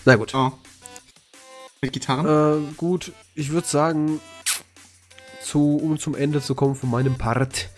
[0.06, 0.34] Na gut.
[0.34, 0.52] Oh.
[1.82, 2.26] Mit Gitarren?
[2.26, 4.20] Äh, gut, ich würde sagen,
[5.48, 7.70] zu, um zum Ende zu kommen von meinem Part.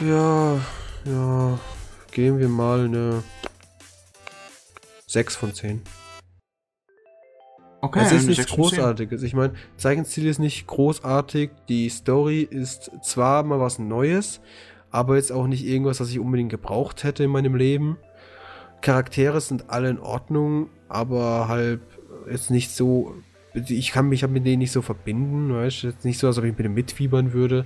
[0.00, 0.60] Ja,
[1.04, 1.58] ja,
[2.12, 3.22] geben wir mal eine
[5.06, 5.82] 6 von 10.
[7.80, 8.76] okay, es ist nichts 6 von 10.
[8.78, 9.22] Großartiges.
[9.22, 11.50] Ich meine, Zeichenstil ist nicht großartig.
[11.68, 14.40] Die Story ist zwar mal was Neues,
[14.90, 17.96] aber jetzt auch nicht irgendwas, was ich unbedingt gebraucht hätte in meinem Leben.
[18.80, 21.80] Charaktere sind alle in Ordnung, aber halt
[22.30, 23.14] jetzt nicht so.
[23.54, 25.86] Ich kann mich mit denen nicht so verbinden, weißt du?
[25.88, 27.64] Jetzt nicht so, als ob ich mit denen mitfiebern würde.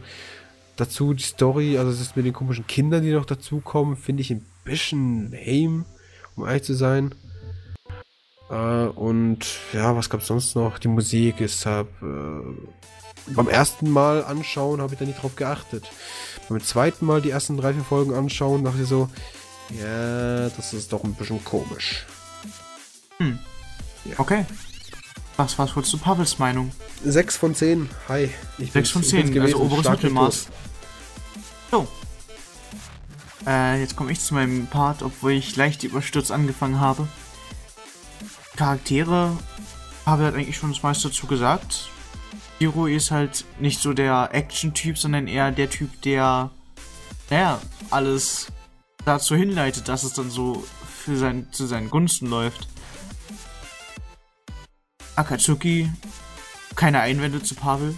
[0.77, 4.31] Dazu die Story, also es ist mit den komischen Kindern, die noch dazukommen, finde ich
[4.31, 5.85] ein bisschen lame,
[6.37, 7.15] um ehrlich zu sein.
[8.49, 10.79] Äh, und ja, was gab's sonst noch?
[10.79, 15.91] Die Musik ist hab, äh, beim ersten Mal anschauen habe ich da nicht drauf geachtet.
[16.49, 19.09] Beim zweiten Mal die ersten drei, vier Folgen anschauen, dachte ich so,
[19.71, 22.05] ja, das ist doch ein bisschen komisch.
[24.19, 24.45] Okay.
[25.37, 26.73] Was war's wohl zu Pavels Meinung?
[27.05, 28.31] 6 von 10, hi.
[28.59, 30.47] Ich 6 von bin's- ich bin's 10, gewesen, also oberes Mittelmaß.
[31.71, 31.89] So.
[33.47, 37.09] Äh, jetzt komme ich zu meinem Part, obwohl ich leicht überstürzt angefangen habe.
[38.57, 39.37] Charaktere
[40.07, 41.89] habe halt eigentlich schon das meiste dazu gesagt.
[42.59, 46.51] Hiro ist halt nicht so der Action-Typ, sondern eher der Typ, der,
[47.31, 47.61] naja,
[47.91, 48.49] alles
[49.05, 50.65] dazu hinleitet, dass es dann so
[51.05, 52.69] für sein, zu seinen Gunsten läuft.
[55.17, 55.91] Akatsuki,
[56.75, 57.95] keine Einwände zu Pavel.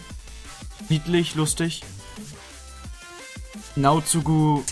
[0.89, 1.83] Niedlich, lustig.
[3.77, 4.63] Naozugu.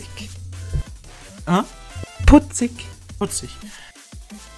[1.46, 1.60] Hä?
[2.26, 2.72] Putzig.
[3.18, 3.50] Putzig.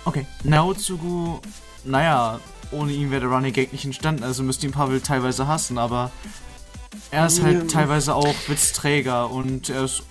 [0.05, 0.27] Okay.
[0.43, 1.41] Naozugu,
[1.85, 5.79] naja, ohne ihn wäre der Running Gag nicht entstanden, also müsste ihn Pavel teilweise hassen,
[5.79, 6.11] aber
[7.11, 7.67] er ist halt Ja.
[7.69, 10.03] teilweise auch Witzträger und er ist.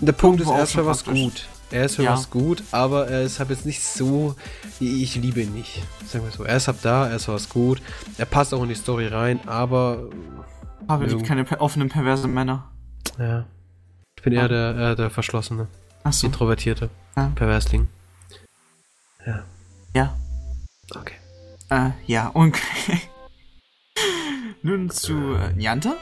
[0.00, 1.48] Der Punkt ist, er ist für was gut.
[1.72, 2.12] Er ist für Ja.
[2.12, 4.36] was gut, aber er ist halt jetzt nicht so.
[4.78, 5.82] Ich liebe ihn nicht.
[6.06, 6.44] Sagen wir so.
[6.44, 7.80] Er ist halt da, er ist für was gut.
[8.18, 10.08] Er passt auch in die Story rein, aber.
[10.86, 12.70] Pavel liebt Irgend- keine offenen, perversen Männer.
[13.18, 13.46] Ja.
[14.16, 14.48] Ich bin eher Ah.
[14.48, 15.66] der, äh, der Verschlossene,
[16.04, 16.26] Achso.
[16.26, 16.90] Introvertierte.
[17.16, 17.32] Ja.
[17.34, 17.88] Perversling.
[19.26, 19.44] Ja.
[19.94, 20.16] Ja.
[20.94, 21.14] Okay.
[21.70, 22.56] Äh, ja, und.
[24.62, 25.94] Nun zu äh, Nianta.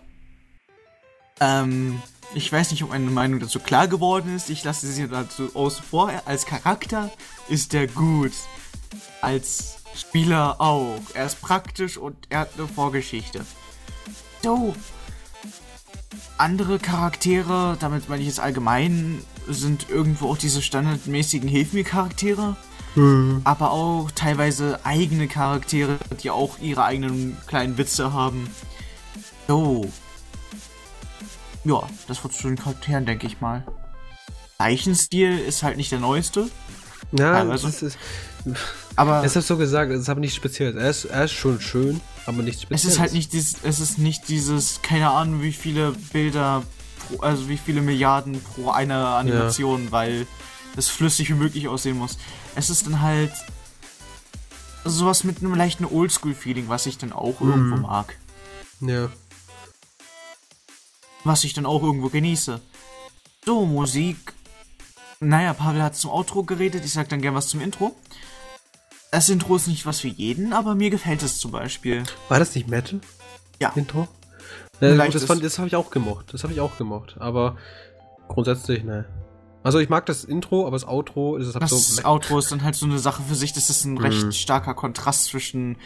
[1.41, 2.03] Ähm,
[2.35, 4.51] ich weiß nicht, ob meine Meinung dazu klar geworden ist.
[4.51, 6.13] Ich lasse sie dazu außen vor.
[6.25, 7.11] Als Charakter
[7.49, 8.33] ist er gut.
[9.21, 11.01] Als Spieler auch.
[11.15, 13.45] Er ist praktisch und er hat eine Vorgeschichte.
[14.43, 14.75] So.
[16.39, 22.57] Andere Charaktere, damit meine ich jetzt allgemein, sind irgendwo auch diese standardmäßigen Hilf mir Charaktere
[23.45, 28.49] aber auch teilweise eigene Charaktere, die auch ihre eigenen kleinen Witze haben.
[29.47, 29.89] So.
[31.65, 33.63] Ja, das war zu den Charakteren, denke ich mal.
[34.59, 36.49] Zeichenstil ist halt nicht der neueste,
[37.13, 37.69] Ja, Teilweise.
[37.69, 37.99] es ist,
[38.97, 40.77] aber es ist so gesagt, es ist aber nicht speziell.
[40.79, 42.77] Er ist, er ist schon schön, aber nicht speziell.
[42.77, 46.63] es ist halt nicht dieses, es ist nicht dieses, keine Ahnung, wie viele Bilder,
[47.09, 50.27] pro, also wie viele Milliarden pro eine Animation, weil
[50.77, 52.17] es flüssig wie möglich aussehen muss.
[52.55, 53.33] Es ist dann halt
[54.85, 57.83] sowas mit einem leichten Oldschool-Feeling, was ich dann auch irgendwo Mhm.
[57.83, 58.17] mag.
[58.81, 59.09] Ja.
[61.25, 62.61] Was ich dann auch irgendwo genieße.
[63.45, 64.33] So, Musik.
[65.21, 67.95] Naja, Pavel hat zum Outro geredet, ich sag dann gern was zum Intro.
[69.13, 72.05] Das Intro ist nicht was für jeden, aber mir gefällt es zum Beispiel.
[72.29, 73.01] War das nicht Metal?
[73.61, 73.73] Ja.
[73.75, 74.09] Intro?
[74.81, 75.23] Leichtes.
[75.23, 76.33] das fand- das habe ich auch gemocht.
[76.33, 77.17] Das habe ich auch gemocht.
[77.19, 77.57] Aber
[78.29, 79.05] grundsätzlich, ne.
[79.63, 82.03] Also ich mag das Intro, aber das Outro ist es halt Das so.
[82.05, 83.53] Outro ist dann halt so eine Sache für sich.
[83.53, 85.77] Das ist ein recht starker Kontrast zwischen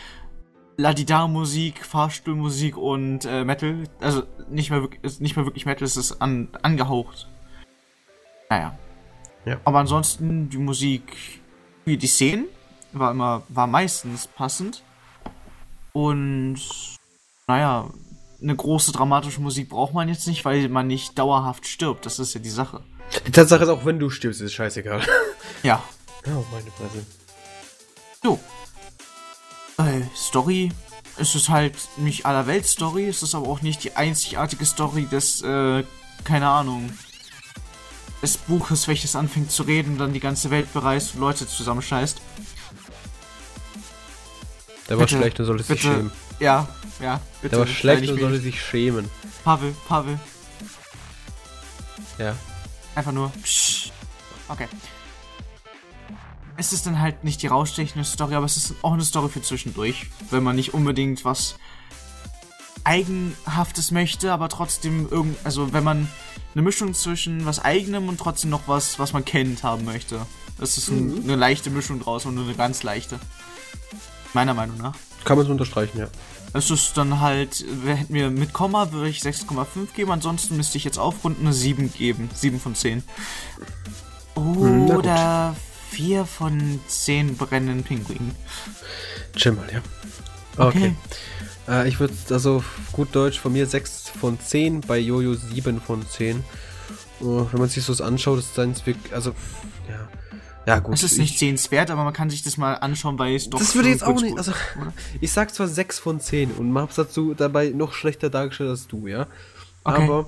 [0.76, 3.84] Ladida-Musik, Fahrstuhlmusik und äh, Metal.
[4.00, 7.28] Also nicht mehr, wirk- ist nicht mehr wirklich Metal, es ist an, angehaucht.
[8.50, 8.76] Naja.
[9.44, 9.60] Ja.
[9.64, 11.40] Aber ansonsten die Musik,
[11.84, 12.46] wie die Szenen,
[12.92, 14.82] war immer, war meistens passend.
[15.92, 16.58] Und
[17.46, 17.90] naja,
[18.42, 22.04] eine große dramatische Musik braucht man jetzt nicht, weil man nicht dauerhaft stirbt.
[22.06, 22.82] Das ist ja die Sache.
[23.26, 25.02] Die Tatsache ist auch, wenn du stirbst, ist es scheißegal.
[25.62, 25.82] Ja.
[26.26, 27.04] Oh, meine Fresse.
[28.22, 28.40] So.
[29.78, 30.70] Äh, Story.
[31.16, 35.06] Es ist halt nicht aller Welt Story, es ist aber auch nicht die einzigartige Story
[35.06, 35.84] des, äh,
[36.24, 36.92] keine Ahnung,
[38.20, 42.20] des Buches, welches anfängt zu reden und dann die ganze Welt bereist und Leute zusammenscheißt.
[44.88, 45.94] Der war Bitte, schlecht und sollte sich bitte.
[45.94, 46.12] schämen.
[46.40, 46.68] Ja,
[47.00, 47.50] ja, bitte.
[47.56, 49.08] Der war schlecht und sollte sich schämen.
[49.44, 50.18] Pavel, Pavel,
[52.18, 52.34] Ja.
[52.96, 53.30] einfach nur.
[53.42, 53.90] Psch.
[54.48, 54.66] Okay.
[56.56, 59.42] Es ist dann halt nicht die rausstechende Story, aber es ist auch eine Story für
[59.42, 61.56] zwischendurch, wenn man nicht unbedingt was
[62.84, 66.08] Eigenhaftes möchte, aber trotzdem irgend, also wenn man
[66.54, 70.20] eine Mischung zwischen was Eigenem und trotzdem noch was, was man kennt haben möchte.
[70.58, 73.18] Das ist ein, eine leichte Mischung draus und nur eine ganz leichte.
[74.34, 74.94] Meiner Meinung nach.
[75.24, 76.08] Kann man so unterstreichen, ja.
[76.52, 80.84] Es ist dann halt, hätten wir mit Komma, würde ich 6,5 geben, ansonsten müsste ich
[80.84, 82.30] jetzt aufrunden eine 7 geben.
[82.32, 83.02] 7 von 10.
[84.36, 85.04] Hm, na gut.
[85.04, 85.56] Oder
[85.94, 88.34] 4 von 10 brennenden Pinguinen.
[89.36, 89.80] Chill mal, ja.
[90.56, 90.94] Okay.
[91.68, 96.06] Äh, ich würde, also gut Deutsch, von mir 6 von 10, bei Jojo 7 von
[96.06, 96.38] 10.
[96.38, 96.42] Äh,
[97.20, 99.30] wenn man sich so das anschaut, ist wirklich, also,
[99.88, 100.08] ja.
[100.66, 100.94] Ja, gut.
[100.94, 103.58] Es ist ich- nicht sehenswert, aber man kann sich das mal anschauen, weil es doch.
[103.58, 104.92] Das würde jetzt auch nicht, also, oder?
[105.20, 109.06] ich sag zwar 6 von 10 und hab's dazu dabei noch schlechter dargestellt als du,
[109.06, 109.28] ja.
[109.84, 110.02] Okay.
[110.02, 110.26] Aber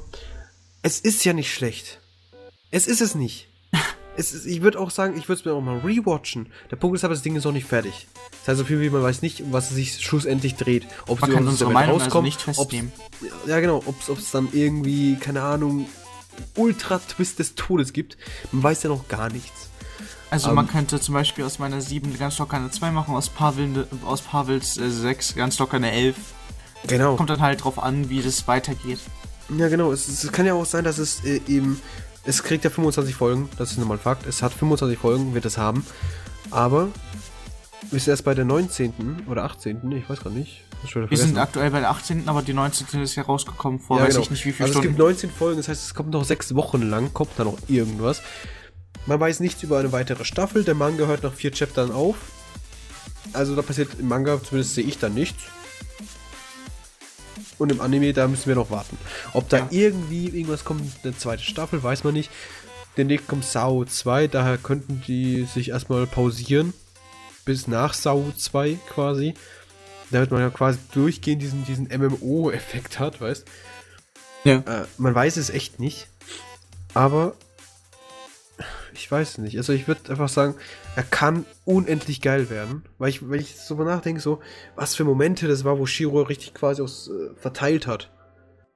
[0.82, 2.00] es ist ja nicht schlecht.
[2.70, 3.48] Es ist es nicht.
[4.18, 6.46] Ist, ich würde auch sagen, ich würde es mir auch mal rewatchen.
[6.70, 8.06] Der Punkt ist aber, das Ding ist noch nicht fertig.
[8.40, 10.86] Das heißt, so viel wie man weiß nicht, um was es sich schlussendlich dreht.
[11.06, 12.92] Ob Man kann unsere Meinung also rauskommen, nicht festnehmen.
[13.46, 13.82] Ja, genau.
[13.86, 15.86] Ob es dann irgendwie, keine Ahnung,
[16.56, 18.16] Ultra-Twist des Todes gibt.
[18.52, 19.68] Man weiß ja noch gar nichts.
[20.30, 23.28] Also Ähm, man könnte zum Beispiel aus meiner 7 ganz locker eine 2 machen, aus,
[23.28, 26.16] Pavel, aus Pavels äh, 6 ganz locker eine 11.
[26.86, 27.16] Genau.
[27.16, 28.98] Kommt dann halt drauf an, wie das weitergeht.
[29.56, 29.92] Ja, genau.
[29.92, 31.80] Es, es kann ja auch sein, dass es äh, eben.
[32.26, 34.26] Es kriegt ja 25 Folgen, das ist nochmal Fakt.
[34.26, 35.86] Es hat 25 Folgen, wird es haben.
[36.50, 36.88] Aber
[37.92, 39.24] ist erst bei der 19.
[39.28, 39.92] oder 18.
[39.92, 40.62] Ich weiß gar nicht.
[40.92, 43.02] Wir sind aktuell bei der 18., aber die 19.
[43.02, 44.24] ist ja rausgekommen vor Ja, weiß genau.
[44.24, 44.88] ich nicht wie viele also Stunden.
[44.88, 47.58] es gibt 19 Folgen, das heißt, es kommt noch sechs Wochen lang, kommt da noch
[47.68, 48.22] irgendwas.
[49.06, 50.64] Man weiß nichts über eine weitere Staffel.
[50.64, 52.16] Der Manga hört nach vier Chaptern auf.
[53.32, 55.44] Also da passiert im Manga, zumindest sehe ich da nichts.
[57.58, 58.98] Und im Anime, da müssen wir noch warten.
[59.32, 59.66] Ob da Ja.
[59.70, 62.30] irgendwie irgendwas kommt, eine zweite Staffel, weiß man nicht.
[62.96, 66.72] Demnächst kommt Sao 2, daher könnten die sich erstmal pausieren.
[67.44, 69.34] Bis nach Sao 2 quasi.
[70.10, 73.44] Damit man ja quasi durchgehend diesen, diesen MMO-Effekt hat, weißt
[74.44, 74.56] Ja.
[74.58, 76.06] äh, man weiß es echt nicht.
[76.94, 77.34] Aber
[78.96, 79.56] ich weiß nicht.
[79.56, 80.54] Also ich würde einfach sagen,
[80.94, 82.84] er kann unendlich geil werden.
[82.98, 84.40] Weil ich, wenn ich so nachdenke, so,
[84.74, 88.10] was für Momente das war, wo Shiro richtig quasi aus, äh, verteilt hat.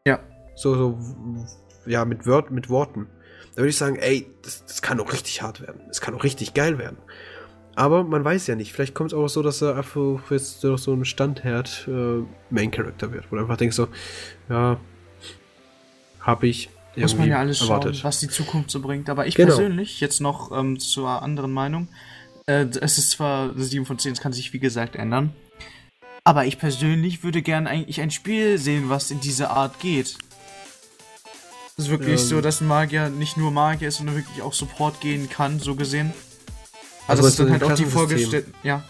[0.05, 0.21] Ja.
[0.55, 0.99] So, so,
[1.87, 3.09] ja, mit, Wort, mit Worten.
[3.55, 5.83] Da würde ich sagen, ey, das, das kann doch richtig hart werden.
[5.89, 6.99] Das kann doch richtig geil werden.
[7.75, 8.73] Aber man weiß ja nicht.
[8.73, 12.71] Vielleicht kommt es auch so, dass er einfach jetzt noch so ein Standherd äh, Main
[12.71, 13.31] Character wird.
[13.31, 13.89] Wo du einfach denkst so,
[14.49, 14.79] ja,
[16.21, 18.03] habe ich Muss man ja alles schauen, erwartet.
[18.05, 19.09] was die Zukunft so bringt.
[19.09, 19.49] Aber ich Genau.
[19.55, 21.89] persönlich, jetzt noch ähm, zur anderen Meinung,
[22.47, 25.33] äh, es ist zwar eine 7 von 10, es kann sich wie gesagt ändern.
[26.25, 30.17] Aber ich persönlich würde gern eigentlich ein Spiel sehen, was in diese Art geht.
[31.77, 32.27] Es ist wirklich Ähm.
[32.27, 35.77] so, dass ein Magier nicht nur Magier ist, sondern wirklich auch Support gehen kann, so
[35.77, 36.13] gesehen.
[37.07, 37.99] Also Also, das ist dann halt auch die Klassensystem?
[38.21, 38.53] vorgestellte.
[38.63, 38.85] Ja.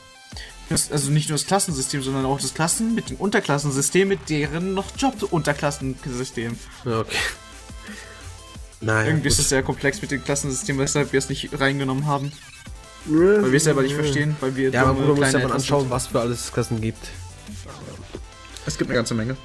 [0.69, 4.75] Das, also nicht nur das Klassensystem, sondern auch das Klassen mit dem Unterklassensystem, mit deren
[4.75, 6.57] noch Job-Unterklassensystem.
[6.85, 7.17] Okay.
[8.81, 9.43] Naja, Irgendwie ist gut.
[9.45, 12.33] es sehr komplex mit dem Klassensystem, weshalb wir es nicht reingenommen haben.
[13.07, 15.83] Weil wir es selber nicht verstehen, weil wir Ja, aber man muss ja mal anschauen,
[15.83, 15.91] sind.
[15.91, 17.09] was für alles Klassen gibt.
[18.67, 19.37] Es gibt eine ganze Menge.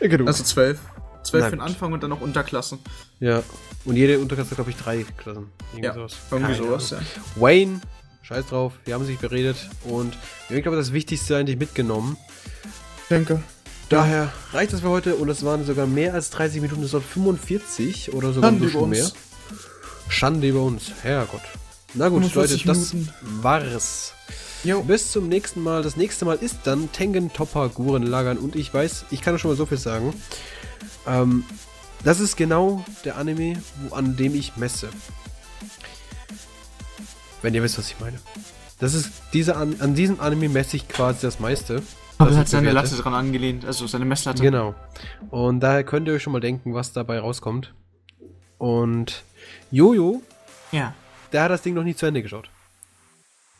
[0.00, 0.26] Genug.
[0.28, 0.78] Also zwölf.
[1.22, 1.60] Zwölf für den.
[1.60, 2.78] Anfang und dann noch Unterklassen.
[3.20, 3.42] ja.
[3.84, 5.46] Und jede Unterklasse, glaube ich, drei Klassen.
[5.72, 6.16] Irgendwie Ja, sowas.
[6.30, 6.98] irgendwie Keine sowas, ja.
[7.36, 7.80] Wayne,
[8.22, 10.14] scheiß drauf, wir haben sich beredet und
[10.48, 12.16] wir haben, glaube ich, das Wichtigste eigentlich mitgenommen.
[13.08, 13.42] Danke.
[13.88, 17.02] Daher reicht das für heute und es waren sogar mehr als 30 Minuten, es waren
[17.02, 19.10] 45 oder sogar Schande ein bisschen mehr.
[20.08, 21.40] Schande über uns, Herrgott.
[21.94, 23.12] Na gut, Leute, 45 das Minuten.
[23.42, 24.12] war's.
[24.64, 24.82] Jo.
[24.82, 25.82] Bis zum nächsten Mal.
[25.82, 29.52] Das nächste Mal ist dann Tengen Topper Guren Lagern und ich weiß, ich kann schon
[29.52, 30.12] mal so viel sagen.
[31.06, 31.44] Ähm,
[32.04, 34.88] das ist genau der Anime, wo, an dem ich messe.
[37.40, 38.18] Wenn ihr wisst, was ich meine.
[38.80, 41.82] Das ist diese an, an diesem Anime messe ich quasi das meiste.
[42.18, 42.72] Aber was er hat seine.
[42.72, 44.42] Latte dran angelehnt, also seine Messlatte.
[44.42, 44.74] Genau.
[45.30, 47.72] Und daher könnt ihr euch schon mal denken, was dabei rauskommt.
[48.58, 49.22] Und
[49.70, 50.22] Jojo,
[50.72, 50.94] Ja.
[51.32, 52.50] der hat das Ding noch nie zu Ende geschaut.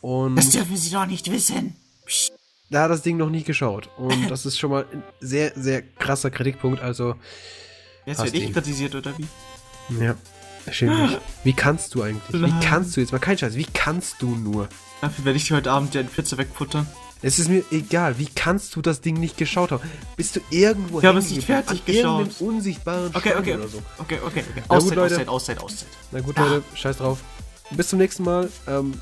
[0.01, 1.77] Und Das dürfen Sie doch nicht wissen.
[2.05, 2.33] Psst.
[2.71, 3.89] der hat das Ding noch nie geschaut.
[3.97, 6.81] Und das ist schon mal ein sehr, sehr krasser Kritikpunkt.
[6.81, 7.15] Also,
[8.07, 9.27] Jetzt werde ich kritisiert, oder wie?
[10.03, 10.17] ja,
[10.71, 11.19] schäm dich.
[11.45, 12.43] Wie kannst du eigentlich?
[12.43, 13.55] Wie kannst du jetzt mal kein Scheiß?
[13.55, 14.69] Wie kannst du nur?
[15.01, 16.87] Dafür werde ich heute Abend ja die Pizza wegfuttern.
[17.21, 19.83] Es ist mir egal, wie kannst du das Ding nicht geschaut haben?
[20.17, 22.29] Bist du irgendwo Ich habe es nicht fertig geschaut.
[22.41, 23.83] unsichtbaren Okay, Stein okay, oder so.
[23.99, 24.63] okay, okay, okay.
[24.69, 24.99] Na gut, Auszeit.
[24.99, 25.89] Auszeit, Auszeit, Auszeit.
[26.13, 26.45] Na gut, Ah.
[26.47, 27.19] Leute, scheiß drauf.
[27.73, 28.49] Bis zum nächsten Mal.
[28.69, 28.95] Ähm,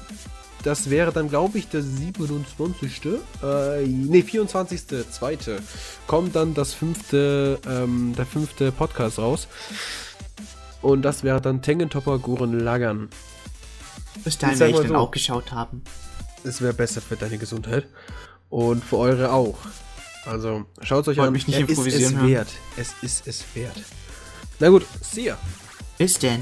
[0.64, 3.20] das wäre dann, glaube ich, der 27.
[3.42, 4.82] Äh, nee, 24.
[5.12, 5.60] Zweite.
[6.06, 9.46] Kommt dann das fünfte, ähm, der fünfte Podcast raus.
[10.82, 13.08] Und das wäre dann Tengentopper Guren Lagern.
[14.24, 14.96] Bis dahin Ich werde ich mal dann so.
[14.96, 15.82] auch geschaut haben.
[16.46, 17.86] Es wäre besser für deine Gesundheit.
[18.48, 19.58] Und für eure auch.
[20.24, 21.32] Also, schaut euch Wollt an.
[21.32, 22.28] mich nicht er ist es improvisieren hören.
[22.28, 22.48] wert.
[22.76, 23.76] Es ist es wert.
[24.58, 25.38] Na gut, see ya.
[25.98, 26.40] Bis denn.